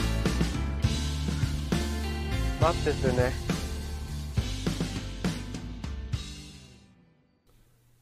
[2.60, 3.30] 待っててね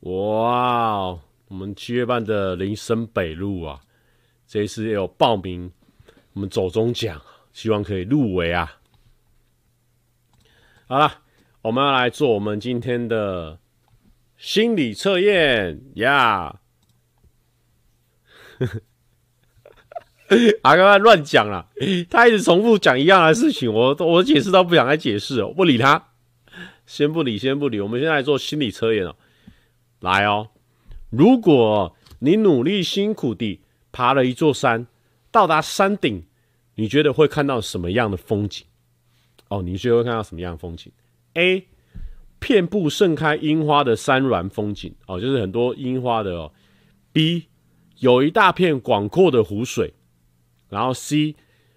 [0.00, 3.78] 哇哦，我们七月半的林森北路啊，
[4.46, 5.70] 这一次也有报名
[6.32, 7.20] 我们走中奖，
[7.52, 8.80] 希望可以入围啊。
[10.86, 11.12] 好了，
[11.60, 13.58] 我们要来做我们今天的
[14.38, 16.60] 心理测验呀。
[20.61, 21.67] 阿 刚刚乱讲了，
[22.09, 26.09] 他一直重复讲一样的事情，我我解释到不想再解释，我不理他，
[26.85, 27.79] 先不理，先不理。
[27.79, 29.15] 我们现在做心理测验哦。
[29.99, 30.49] 来哦，
[31.09, 34.87] 如果你努力辛苦地爬了一座山，
[35.31, 36.23] 到达山顶，
[36.75, 38.65] 你觉得会看到什么样的风景？
[39.49, 40.91] 哦，你觉得会看到什么样的风景
[41.33, 41.67] ？A.
[42.39, 46.51] 遍布盛开樱花的山峦风景，哦，就是很多樱花的哦。
[47.11, 47.45] B.
[47.99, 49.93] 有一大片广阔的湖水，
[50.73, 51.35] 然后 C.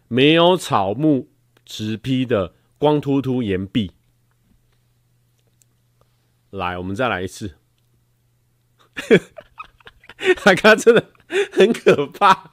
[0.08, 1.28] 没有草木
[1.64, 3.92] 植被的光秃秃岩壁。
[6.50, 7.56] 来，我们再来一次。
[10.36, 11.10] 他刚刚真的
[11.52, 12.50] 很可怕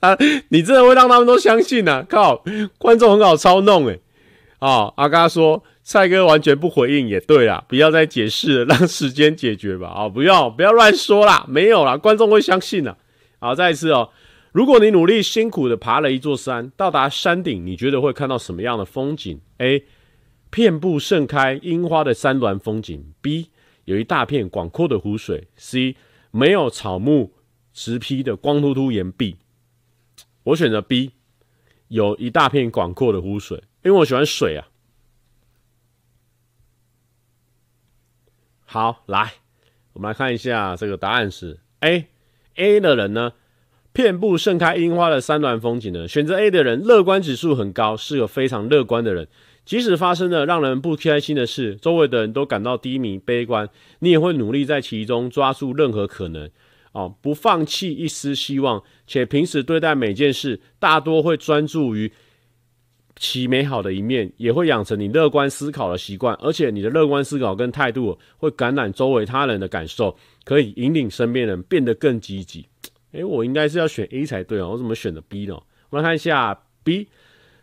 [0.00, 0.16] 啊！
[0.48, 2.02] 你真的会让他们都相信啊？
[2.08, 2.42] 靠，
[2.78, 4.00] 观众很好操弄诶。
[4.60, 9.88] 啊，阿嘎说蔡哥完全不回应也对啦，不要再解释了，让时间解决吧。
[9.88, 12.96] 啊，不要不要乱说啦，没有啦，观众会相信的。
[13.38, 14.10] 好，再一次哦，
[14.52, 19.84] 如果你努力辛苦的爬了一座山，到达山顶，你觉得会看到什么样的风景？A.
[20.50, 23.12] 遍布盛开樱花的山峦风景。
[23.20, 23.50] B.
[23.84, 25.96] 有一大片广阔的湖水，C
[26.30, 27.34] 没有草木
[27.72, 29.36] 直披的光秃秃岩壁。
[30.42, 31.12] 我选择 B，
[31.88, 34.68] 有一大片广阔的湖水，因为我喜欢水啊。
[38.64, 39.32] 好，来，
[39.92, 42.08] 我们来看一下这个答案是 A。
[42.56, 43.32] A 的人呢，
[43.92, 49.26] 遍布盛开樱花的山峦风景呢，选择 A 的人乐观指数很高，是个非常乐观的人。
[49.64, 56.48] 即使发生了让人不开心的事，周围的人都感到低迷悲观，你也会努力在其中抓住任何可能，
[56.92, 62.10] 哦，不放弃一丝希望，且平时对待每件事大多会专注于
[63.16, 72.64] 其美好的一面，也会养成你乐观思考的习惯，而且你的乐观思考跟态度会感染周围他人的感受，可以引领身边人变得更积极。
[73.12, 75.54] 诶，我应该是要选 A 才对哦，我怎么选的 B 呢？
[75.90, 77.08] 我们来看一下 B，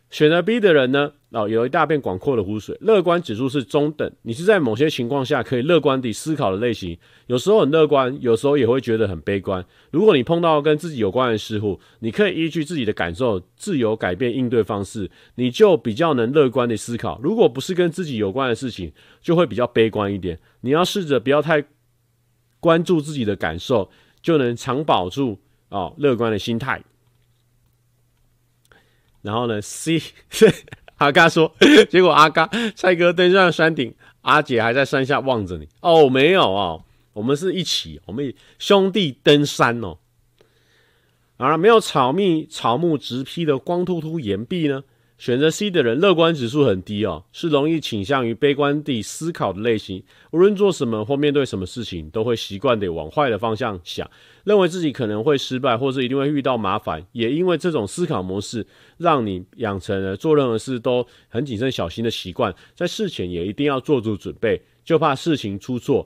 [0.10, 1.14] 选了 B 的人呢？
[1.32, 2.78] 哦，有一大片广阔的湖水。
[2.80, 6.98] 乐观指数是中等，你是在某些情况下可以乐观地思考的类型。
[7.28, 9.64] 有时候很乐观，有时候也会觉得很悲观。
[9.92, 17.20] 如果你碰到跟自己有关的事物，你可以依据自己的感受自由改变应对方式，你就比较能乐观地思考。
[17.22, 20.40] 如果不是跟自己有关的事情，就会比较悲观一点。
[20.62, 21.62] 你要试着不要太
[22.62, 23.92] 关注自己的感受，
[24.26, 25.39] 就能常保住
[25.69, 26.81] 哦乐观的心态。
[29.22, 30.02] 然后呢， C。
[30.97, 31.53] 阿嘎说，
[31.91, 35.68] 结果阿嘎蔡哥登上山顶，阿姐还在山下望着你。
[35.81, 36.84] 哦，没有哦，
[37.14, 39.99] 我们是一起，我们兄弟登山哦。
[41.38, 44.84] 而没有草密草木直披的光秃秃岩壁呢？
[45.18, 50.04] 选择 C 的人，乐观指数很低哦，是容易倾向于悲观地思考的类型。
[50.32, 54.10] 无论做什么或面对什么事情，都会习惯地往坏的方向想，
[54.44, 57.06] 认为自己可能会失败，或是一定会遇到麻烦。
[57.14, 58.68] 也因为这种思考模式，
[58.98, 66.06] 让你养成了做任何事都很谨慎小心的习惯，在事前也一定要做足准备，就怕事情出错。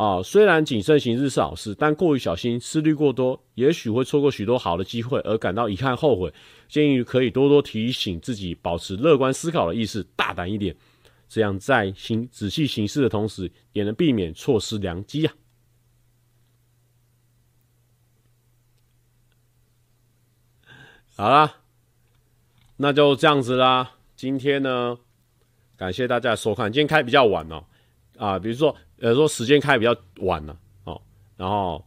[0.00, 6.32] 啊、虽然谨慎行事是好事，但过于小心、思虑过多，也许会错过许多好的机会，而感到遗憾、后悔。
[6.68, 10.74] 建议可以多多提醒自己，保持乐观思考的意识，大胆一点，
[11.28, 15.34] 这样在行仔细行事的同时，也能避免错失良机啊。
[21.14, 21.56] 好啦，
[22.78, 23.96] 那就这样子啦。
[24.16, 24.96] 今天呢，
[25.76, 26.72] 感谢大家收看。
[26.72, 27.62] 今天开比较晚哦，
[28.16, 28.74] 啊，比如说。
[29.00, 31.00] 呃，说时间开比较晚了哦，
[31.36, 31.84] 然后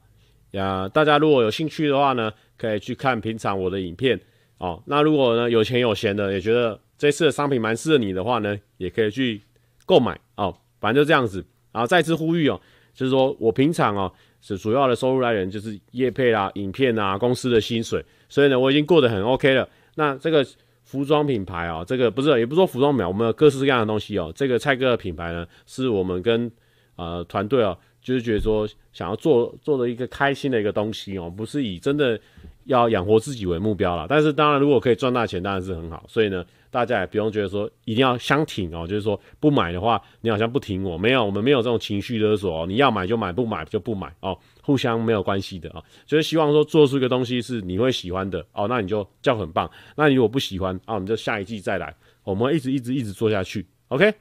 [0.52, 4.19] 呀，大家如果有兴趣的话呢，可以去看平常我的影片
[4.57, 4.81] 哦。
[4.88, 9.41] 那如果呢有钱有闲的，也觉得这次的商品蛮适合你的话呢，也可以去
[9.85, 10.56] 购买哦。
[10.80, 12.60] 反正就这样子，然后再次呼吁哦，
[12.94, 14.11] 就是说我平常哦
[14.41, 19.68] 是主要的收入来源就是业配啦、影片啊、公司的薪水，所以呢我已经过得很 OK 了。
[19.95, 20.45] 那这个
[20.84, 24.34] 服装品牌啊、哦，这个不是也不是说服装品牌，我们有各式各样的东西哦。
[24.35, 26.52] 这个蔡哥的品牌呢，是我们跟
[26.95, 32.20] 呃，团队啊，就是觉得说想要做做的一个开心的一个东西哦，不是以真的
[32.65, 34.06] 要养活自己为目标啦。
[34.07, 36.06] 但是当然，如果可以赚大钱，当然是很好。
[36.07, 40.98] 所以呢，大家也不用觉得说一定要相挺哦，就是说不买的话，你好像不挺我。
[40.98, 42.65] 没有，我们没有这种情绪勒索哦。
[42.68, 45.84] 你要买就买，不买就不买哦，互相没有关系的啊。
[46.06, 49.70] 就是希望说做出一个东西是你会喜欢的哦，那你就叫很棒。
[49.95, 51.94] 那你如果不喜欢啊，我们就下一季再来，
[52.24, 53.65] 我们会一直一直一直做下去。
[53.90, 54.14] OK。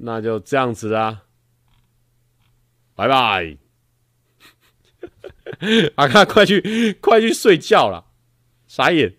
[0.00, 1.22] 那就这样子啦，
[2.94, 3.58] 拜拜！
[5.96, 8.06] 阿卡，快去快去睡觉了，
[8.66, 9.16] 傻眼！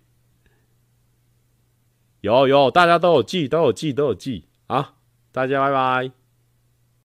[2.22, 4.96] 有有，大家都有记，都有记，都有记啊！
[5.32, 6.19] 大家拜拜。